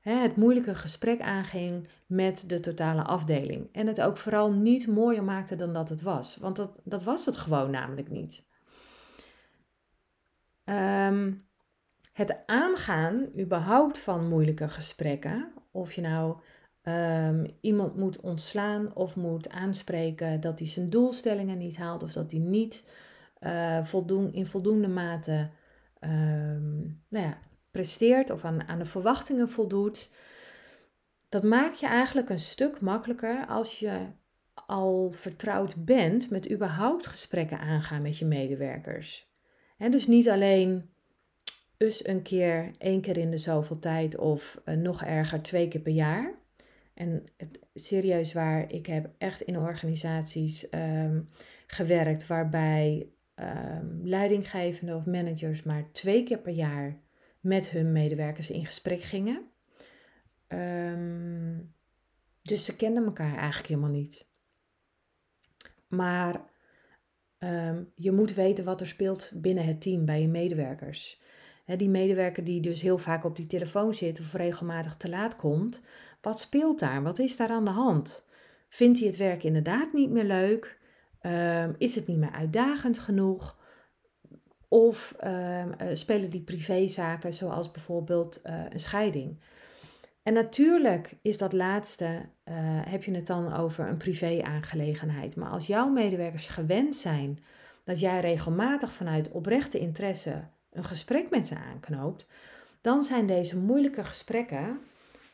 het 0.00 0.36
moeilijke 0.36 0.74
gesprek 0.74 1.20
aanging 1.20 1.88
met 2.06 2.44
de 2.48 2.60
totale 2.60 3.02
afdeling. 3.02 3.68
En 3.72 3.86
het 3.86 4.00
ook 4.00 4.16
vooral 4.16 4.52
niet 4.52 4.86
mooier 4.86 5.24
maakte 5.24 5.56
dan 5.56 5.72
dat 5.72 5.88
het 5.88 6.02
was. 6.02 6.36
Want 6.36 6.56
dat, 6.56 6.80
dat 6.84 7.02
was 7.02 7.26
het 7.26 7.36
gewoon 7.36 7.70
namelijk 7.70 8.10
niet. 8.10 8.44
Um, 10.64 11.45
het 12.16 12.42
aangaan 12.46 13.28
überhaupt 13.38 13.98
van 13.98 14.28
moeilijke 14.28 14.68
gesprekken, 14.68 15.52
of 15.70 15.92
je 15.92 16.00
nou 16.00 16.36
um, 16.82 17.56
iemand 17.60 17.96
moet 17.96 18.20
ontslaan 18.20 18.94
of 18.94 19.16
moet 19.16 19.48
aanspreken 19.48 20.40
dat 20.40 20.58
hij 20.58 20.68
zijn 20.68 20.90
doelstellingen 20.90 21.58
niet 21.58 21.76
haalt 21.76 22.02
of 22.02 22.12
dat 22.12 22.30
hij 22.30 22.40
niet 22.40 22.84
uh, 23.40 23.84
voldoen, 23.84 24.32
in 24.32 24.46
voldoende 24.46 24.88
mate 24.88 25.50
um, 26.00 27.02
nou 27.08 27.26
ja, 27.26 27.38
presteert 27.70 28.30
of 28.30 28.44
aan, 28.44 28.68
aan 28.68 28.78
de 28.78 28.84
verwachtingen 28.84 29.48
voldoet, 29.48 30.10
dat 31.28 31.42
maakt 31.42 31.80
je 31.80 31.86
eigenlijk 31.86 32.30
een 32.30 32.38
stuk 32.38 32.80
makkelijker 32.80 33.46
als 33.46 33.78
je 33.78 34.06
al 34.66 35.10
vertrouwd 35.10 35.84
bent 35.84 36.30
met 36.30 36.50
überhaupt 36.50 37.06
gesprekken 37.06 37.58
aangaan 37.58 38.02
met 38.02 38.18
je 38.18 38.24
medewerkers. 38.24 39.30
En 39.78 39.90
dus 39.90 40.06
niet 40.06 40.28
alleen 40.28 40.94
dus 41.76 42.06
een 42.06 42.22
keer, 42.22 42.70
één 42.78 43.00
keer 43.00 43.16
in 43.16 43.30
de 43.30 43.36
zoveel 43.36 43.78
tijd 43.78 44.18
of 44.18 44.62
uh, 44.64 44.74
nog 44.74 45.02
erger 45.02 45.42
twee 45.42 45.68
keer 45.68 45.80
per 45.80 45.92
jaar. 45.92 46.34
En 46.94 47.24
serieus 47.74 48.32
waar, 48.32 48.72
ik 48.72 48.86
heb 48.86 49.10
echt 49.18 49.40
in 49.40 49.58
organisaties 49.58 50.66
um, 50.70 51.28
gewerkt 51.66 52.26
waarbij 52.26 53.08
um, 53.34 54.00
leidinggevenden 54.02 54.96
of 54.96 55.06
managers 55.06 55.62
maar 55.62 55.92
twee 55.92 56.22
keer 56.22 56.38
per 56.38 56.52
jaar 56.52 57.00
met 57.40 57.70
hun 57.70 57.92
medewerkers 57.92 58.50
in 58.50 58.64
gesprek 58.64 59.00
gingen. 59.00 59.50
Um, 60.48 61.74
dus 62.42 62.64
ze 62.64 62.76
kenden 62.76 63.04
elkaar 63.04 63.36
eigenlijk 63.36 63.68
helemaal 63.68 63.90
niet. 63.90 64.28
Maar 65.88 66.54
je 67.94 68.12
moet 68.12 68.34
weten 68.34 68.64
wat 68.64 68.80
er 68.80 68.86
speelt 68.86 69.32
binnen 69.34 69.64
het 69.64 69.80
team 69.80 70.04
bij 70.04 70.20
je 70.20 70.28
medewerkers 70.28 71.20
die 71.74 71.88
medewerker 71.88 72.44
die 72.44 72.60
dus 72.60 72.80
heel 72.80 72.98
vaak 72.98 73.24
op 73.24 73.36
die 73.36 73.46
telefoon 73.46 73.94
zit 73.94 74.20
of 74.20 74.32
regelmatig 74.32 74.94
te 74.94 75.08
laat 75.08 75.36
komt, 75.36 75.82
wat 76.20 76.40
speelt 76.40 76.78
daar? 76.78 77.02
Wat 77.02 77.18
is 77.18 77.36
daar 77.36 77.50
aan 77.50 77.64
de 77.64 77.70
hand? 77.70 78.26
Vindt 78.68 78.98
hij 78.98 79.08
het 79.08 79.16
werk 79.16 79.42
inderdaad 79.42 79.92
niet 79.92 80.10
meer 80.10 80.24
leuk? 80.24 80.78
Ehm, 81.20 81.72
is 81.78 81.94
het 81.94 82.06
niet 82.06 82.18
meer 82.18 82.32
uitdagend 82.32 82.98
genoeg? 82.98 83.58
Of 84.68 85.14
ehm, 85.18 85.72
eh, 85.72 85.88
spelen 85.92 86.30
die 86.30 86.42
privézaken 86.42 87.34
zoals 87.34 87.70
bijvoorbeeld 87.70 88.40
uh, 88.46 88.64
een 88.68 88.80
scheiding? 88.80 89.40
En 90.22 90.32
natuurlijk 90.32 91.14
is 91.22 91.38
dat 91.38 91.52
laatste, 91.52 92.04
uh, 92.04 92.54
heb 92.84 93.04
je 93.04 93.14
het 93.14 93.26
dan 93.26 93.54
over 93.54 93.88
een 93.88 93.96
privé-aangelegenheid. 93.96 95.36
Maar 95.36 95.50
als 95.50 95.66
jouw 95.66 95.88
medewerkers 95.88 96.48
gewend 96.48 96.96
zijn 96.96 97.38
dat 97.84 98.00
jij 98.00 98.20
regelmatig 98.20 98.92
vanuit 98.92 99.30
oprechte 99.30 99.78
interesse 99.78 100.44
een 100.76 100.84
gesprek 100.84 101.30
met 101.30 101.46
ze 101.46 101.54
aanknoopt, 101.56 102.26
dan 102.80 103.02
zijn 103.02 103.26
deze 103.26 103.58
moeilijke 103.58 104.04
gesprekken 104.04 104.80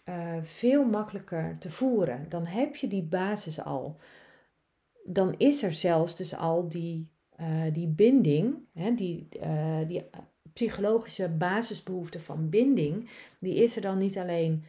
uh, 0.09 0.37
veel 0.43 0.85
makkelijker 0.85 1.57
te 1.59 1.71
voeren. 1.71 2.27
Dan 2.29 2.47
heb 2.47 2.77
je 2.77 2.89
die 2.89 3.03
basis 3.03 3.65
al. 3.65 3.97
Dan 5.05 5.35
is 5.37 5.63
er 5.63 5.73
zelfs 5.73 6.17
dus 6.17 6.37
al 6.37 6.69
die, 6.69 7.09
uh, 7.41 7.63
die 7.73 7.89
binding, 7.89 8.55
hè, 8.73 8.95
die, 8.95 9.29
uh, 9.43 9.79
die 9.89 10.11
psychologische 10.53 11.29
basisbehoefte 11.29 12.21
van 12.21 12.49
binding, 12.49 13.11
die 13.39 13.55
is 13.55 13.77
er 13.77 13.83
dan 13.83 13.99
niet 13.99 14.19
alleen 14.19 14.65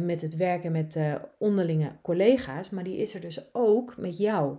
met 0.00 0.20
het 0.20 0.36
werken 0.36 0.72
met 0.72 0.98
onderlinge 1.38 1.92
collega's, 2.02 2.70
maar 2.70 2.84
die 2.84 2.96
is 2.96 3.14
er 3.14 3.20
dus 3.20 3.54
ook 3.54 3.96
met 3.96 4.18
jou. 4.18 4.56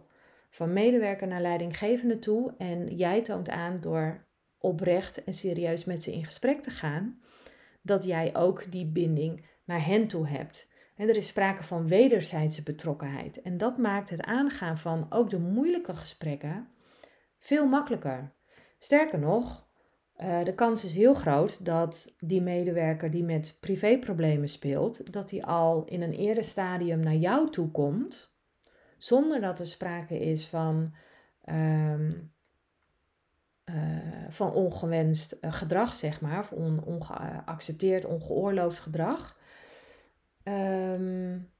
Van 0.50 0.74
medewerker 0.74 1.28
naar 1.28 1.42
leidinggevende 1.42 2.20
toe. 2.20 2.54
En 2.58 2.96
jij 2.96 3.22
toont 3.22 3.50
aan 3.50 3.82
door 3.82 4.26
oprecht 4.64 5.24
en 5.24 5.34
serieus 5.34 5.86
met 5.86 6.04
ze 6.04 6.12
in 6.12 6.26
gesprek 6.26 6.62
te 6.62 6.70
gaan, 6.70 7.20
dat 7.82 8.04
jij 8.04 8.36
ook 8.36 8.72
die 8.72 8.86
binding 8.86 9.46
naar 9.64 9.86
hen 9.86 10.08
toe 10.08 10.28
hebt. 10.28 10.68
En 10.96 11.10
er 11.10 11.16
is 11.16 11.28
sprake 11.28 11.64
van 11.64 11.88
wederzijdse 11.88 12.64
betrokkenheid. 12.64 13.42
En 13.42 13.58
dat 13.58 13.78
maakt 13.78 14.10
het 14.10 14.22
aangaan 14.22 14.78
van 14.78 15.06
ook 15.10 15.30
de 15.30 15.40
moeilijke 15.40 15.94
gesprekken 15.94 16.68
veel 17.38 17.68
makkelijker. 17.68 18.32
Sterker 18.80 19.20
nog, 19.20 19.68
uh, 20.18 20.44
de 20.44 20.56
kans 20.56 20.86
is 20.86 20.94
heel 20.94 21.14
groot 21.14 21.66
dat 21.66 22.14
die 22.18 22.42
medewerker 22.42 23.12
die 23.12 23.24
met 23.24 23.58
privéproblemen 23.60 24.50
speelt, 24.50 25.14
dat 25.14 25.30
die 25.30 25.46
al 25.46 25.86
in 25.86 26.02
een 26.02 26.14
eerder 26.14 26.44
stadium 26.44 27.00
naar 27.00 27.16
jou 27.16 27.50
toe 27.50 27.72
komt, 27.72 28.36
zonder 28.98 29.42
dat 29.42 29.60
er 29.60 29.68
sprake 29.68 30.20
is 30.20 30.48
van 30.48 30.94
um, 31.50 32.33
uh, 33.66 33.76
van 34.30 34.54
ongewenst 34.54 35.32
eh, 35.32 35.54
gedrag, 35.54 35.94
zeg 35.94 36.22
maar, 36.22 36.40
of 36.40 36.52
on, 36.52 36.84
ongeaccepteerd, 36.84 38.06
ongeoorloofd 38.06 38.80
gedrag. 38.80 39.38
Um, 40.44 41.52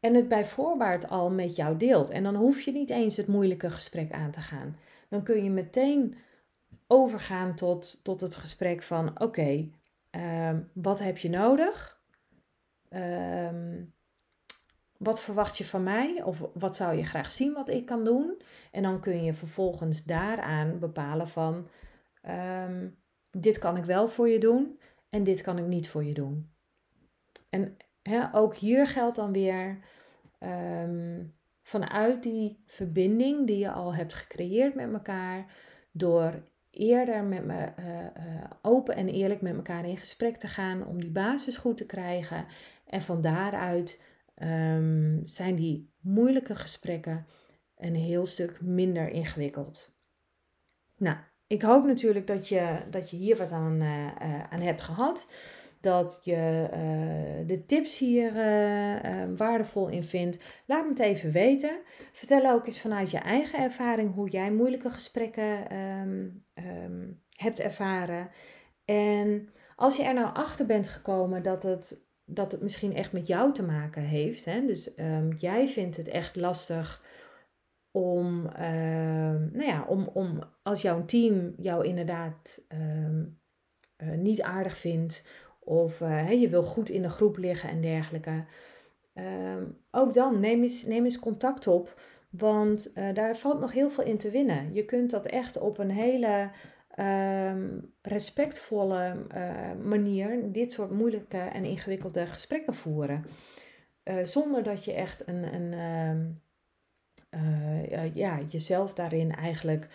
en 0.00 0.14
het 0.14 0.28
bij 0.28 0.44
voorbaat 0.44 1.08
al 1.08 1.30
met 1.30 1.56
jou 1.56 1.76
deelt. 1.76 2.10
En 2.10 2.22
dan 2.22 2.34
hoef 2.34 2.60
je 2.60 2.72
niet 2.72 2.90
eens 2.90 3.16
het 3.16 3.26
moeilijke 3.26 3.70
gesprek 3.70 4.12
aan 4.12 4.30
te 4.30 4.40
gaan. 4.40 4.76
Dan 5.08 5.22
kun 5.22 5.44
je 5.44 5.50
meteen 5.50 6.16
overgaan 6.86 7.54
tot, 7.54 8.00
tot 8.02 8.20
het 8.20 8.34
gesprek 8.34 8.82
van: 8.82 9.08
oké, 9.08 9.22
okay, 9.22 9.72
um, 10.50 10.70
wat 10.74 10.98
heb 10.98 11.18
je 11.18 11.30
nodig? 11.30 12.00
Um, 12.90 13.94
wat 14.98 15.20
verwacht 15.20 15.58
je 15.58 15.64
van 15.64 15.82
mij? 15.82 16.22
Of 16.22 16.48
wat 16.54 16.76
zou 16.76 16.96
je 16.96 17.04
graag 17.04 17.30
zien 17.30 17.52
wat 17.52 17.68
ik 17.68 17.86
kan 17.86 18.04
doen? 18.04 18.40
En 18.72 18.82
dan 18.82 19.00
kun 19.00 19.24
je 19.24 19.34
vervolgens 19.34 20.04
daaraan 20.04 20.78
bepalen 20.78 21.28
van 21.28 21.68
um, 22.66 22.96
dit 23.30 23.58
kan 23.58 23.76
ik 23.76 23.84
wel 23.84 24.08
voor 24.08 24.28
je 24.28 24.38
doen 24.38 24.80
en 25.10 25.22
dit 25.22 25.40
kan 25.40 25.58
ik 25.58 25.66
niet 25.66 25.88
voor 25.88 26.04
je 26.04 26.14
doen. 26.14 26.50
En 27.48 27.76
ook 28.32 28.54
hier 28.54 28.86
geldt 28.86 29.16
dan 29.16 29.32
weer 29.32 29.78
um, 30.40 31.34
vanuit 31.62 32.22
die 32.22 32.62
verbinding 32.66 33.46
die 33.46 33.58
je 33.58 33.70
al 33.70 33.94
hebt 33.94 34.14
gecreëerd 34.14 34.74
met 34.74 34.92
elkaar, 34.92 35.46
door 35.92 36.42
eerder 36.70 37.24
met 37.24 37.44
me 37.44 37.72
uh, 37.78 37.98
uh, 37.98 38.44
open 38.62 38.96
en 38.96 39.08
eerlijk 39.08 39.40
met 39.40 39.56
elkaar 39.56 39.84
in 39.84 39.96
gesprek 39.96 40.36
te 40.36 40.48
gaan 40.48 40.86
om 40.86 41.00
die 41.00 41.10
basis 41.10 41.56
goed 41.56 41.76
te 41.76 41.86
krijgen 41.86 42.46
en 42.86 43.00
van 43.00 43.20
daaruit 43.20 44.00
um, 44.42 45.20
zijn 45.24 45.54
die 45.54 45.90
moeilijke 46.00 46.54
gesprekken 46.54 47.26
een 47.76 47.94
heel 47.94 48.26
stuk 48.26 48.60
minder 48.60 49.08
ingewikkeld. 49.08 49.96
Nou, 50.96 51.16
ik 51.46 51.62
hoop 51.62 51.84
natuurlijk 51.84 52.26
dat 52.26 52.48
je, 52.48 52.82
dat 52.90 53.10
je 53.10 53.16
hier 53.16 53.36
wat 53.36 53.50
aan, 53.50 53.82
uh, 53.82 54.42
aan 54.42 54.60
hebt 54.60 54.80
gehad. 54.80 55.26
Dat 55.80 56.20
je 56.22 56.68
uh, 56.72 57.46
de 57.46 57.64
tips 57.66 57.98
hier 57.98 58.36
uh, 58.36 59.24
waardevol 59.36 59.88
in 59.88 60.04
vindt. 60.04 60.38
Laat 60.66 60.82
me 60.82 60.88
het 60.88 60.98
even 60.98 61.30
weten. 61.30 61.80
Vertel 62.12 62.52
ook 62.52 62.66
eens 62.66 62.80
vanuit 62.80 63.10
je 63.10 63.18
eigen 63.18 63.58
ervaring 63.58 64.14
hoe 64.14 64.28
jij 64.28 64.52
moeilijke 64.52 64.90
gesprekken 64.90 65.76
um, 65.76 66.44
um, 66.54 67.22
hebt 67.30 67.60
ervaren. 67.60 68.30
En 68.84 69.48
als 69.76 69.96
je 69.96 70.02
er 70.02 70.14
nou 70.14 70.34
achter 70.34 70.66
bent 70.66 70.88
gekomen 70.88 71.42
dat 71.42 71.62
het 71.62 72.07
dat 72.30 72.52
het 72.52 72.62
misschien 72.62 72.94
echt 72.94 73.12
met 73.12 73.26
jou 73.26 73.52
te 73.52 73.62
maken 73.62 74.02
heeft. 74.02 74.44
Hè? 74.44 74.66
Dus 74.66 74.90
um, 74.96 75.32
jij 75.32 75.68
vindt 75.68 75.96
het 75.96 76.08
echt 76.08 76.36
lastig 76.36 77.02
om, 77.90 78.46
um, 78.46 79.50
nou 79.52 79.64
ja, 79.64 79.84
om, 79.88 80.10
om 80.12 80.42
als 80.62 80.82
jouw 80.82 81.04
team 81.04 81.54
jou 81.56 81.86
inderdaad 81.86 82.62
um, 82.68 83.38
uh, 83.96 84.14
niet 84.16 84.42
aardig 84.42 84.76
vindt 84.76 85.26
of 85.60 86.00
uh, 86.00 86.40
je 86.40 86.48
wil 86.48 86.62
goed 86.62 86.88
in 86.88 87.02
de 87.02 87.10
groep 87.10 87.36
liggen 87.36 87.70
en 87.70 87.80
dergelijke. 87.80 88.44
ook 89.90 90.12
dan 90.12 90.40
neem 90.40 90.62
eens, 90.62 90.84
neem 90.84 91.04
eens 91.04 91.18
contact 91.18 91.66
op, 91.66 92.00
want 92.30 92.90
uh, 92.94 93.14
daar 93.14 93.36
valt 93.36 93.60
nog 93.60 93.72
heel 93.72 93.90
veel 93.90 94.04
in 94.04 94.18
te 94.18 94.30
winnen. 94.30 94.74
Je 94.74 94.84
kunt 94.84 95.10
dat 95.10 95.26
echt 95.26 95.58
op 95.58 95.78
een 95.78 95.90
hele 95.90 96.50
um, 96.98 97.92
respectvolle 98.02 99.26
uh, 99.34 99.72
manier 99.84 100.52
dit 100.52 100.72
soort 100.72 100.90
moeilijke 100.90 101.38
en 101.38 101.64
ingewikkelde 101.64 102.26
gesprekken 102.26 102.74
voeren. 102.74 103.26
Uh, 104.04 104.24
zonder 104.24 104.62
dat 104.62 104.84
je 104.84 104.92
echt 104.92 105.28
een, 105.28 105.54
een, 105.54 105.72
um, 105.72 106.42
ja, 108.12 108.40
jezelf 108.48 108.94
daarin 108.94 109.34
eigenlijk 109.34 109.88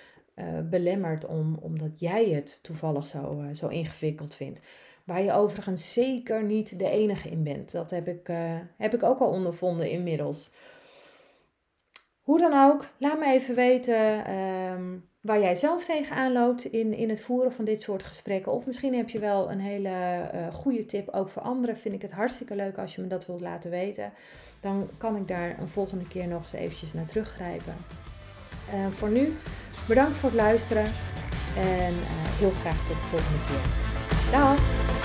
belemmert 0.69 1.25
om, 1.25 1.57
omdat 1.61 1.99
jij 1.99 2.29
het 2.29 2.59
toevallig 2.63 3.05
zo, 3.05 3.43
zo 3.53 3.67
ingewikkeld 3.67 4.35
vindt. 4.35 4.59
Waar 5.03 5.21
je 5.21 5.33
overigens 5.33 5.93
zeker 5.93 6.43
niet 6.43 6.79
de 6.79 6.89
enige 6.89 7.29
in 7.29 7.43
bent. 7.43 7.71
Dat 7.71 7.89
heb 7.89 8.07
ik, 8.07 8.27
heb 8.77 8.93
ik 8.93 9.03
ook 9.03 9.19
al 9.19 9.29
ondervonden 9.29 9.89
inmiddels. 9.89 10.51
Hoe 12.23 12.39
dan 12.39 12.53
ook, 12.53 12.87
laat 12.97 13.19
me 13.19 13.25
even 13.25 13.55
weten 13.55 14.25
ehm, 14.25 14.97
waar 15.21 15.39
jij 15.39 15.55
zelf 15.55 15.85
tegenaan 15.85 16.31
loopt 16.31 16.65
in, 16.65 16.93
in 16.93 17.09
het 17.09 17.21
voeren 17.21 17.53
van 17.53 17.65
dit 17.65 17.81
soort 17.81 18.03
gesprekken. 18.03 18.51
Of 18.51 18.65
misschien 18.65 18.95
heb 18.95 19.09
je 19.09 19.19
wel 19.19 19.51
een 19.51 19.59
hele 19.59 19.89
uh, 20.33 20.47
goede 20.47 20.85
tip 20.85 21.09
ook 21.09 21.29
voor 21.29 21.41
anderen. 21.41 21.77
Vind 21.77 21.95
ik 21.95 22.01
het 22.01 22.11
hartstikke 22.11 22.55
leuk 22.55 22.77
als 22.77 22.95
je 22.95 23.01
me 23.01 23.07
dat 23.07 23.25
wilt 23.25 23.41
laten 23.41 23.71
weten. 23.71 24.13
Dan 24.59 24.89
kan 24.97 25.15
ik 25.15 25.27
daar 25.27 25.59
een 25.59 25.69
volgende 25.69 26.07
keer 26.07 26.27
nog 26.27 26.43
eens 26.43 26.53
eventjes 26.53 26.93
naar 26.93 27.05
teruggrijpen. 27.05 27.75
Uh, 28.73 28.87
voor 28.87 29.09
nu, 29.09 29.33
bedankt 29.87 30.17
voor 30.17 30.29
het 30.29 30.39
luisteren 30.39 30.91
en 31.57 31.93
uh, 31.93 32.39
heel 32.39 32.51
graag 32.51 32.87
tot 32.87 32.97
de 32.97 33.03
volgende 33.03 33.39
keer. 33.47 34.31
Dag! 34.31 35.02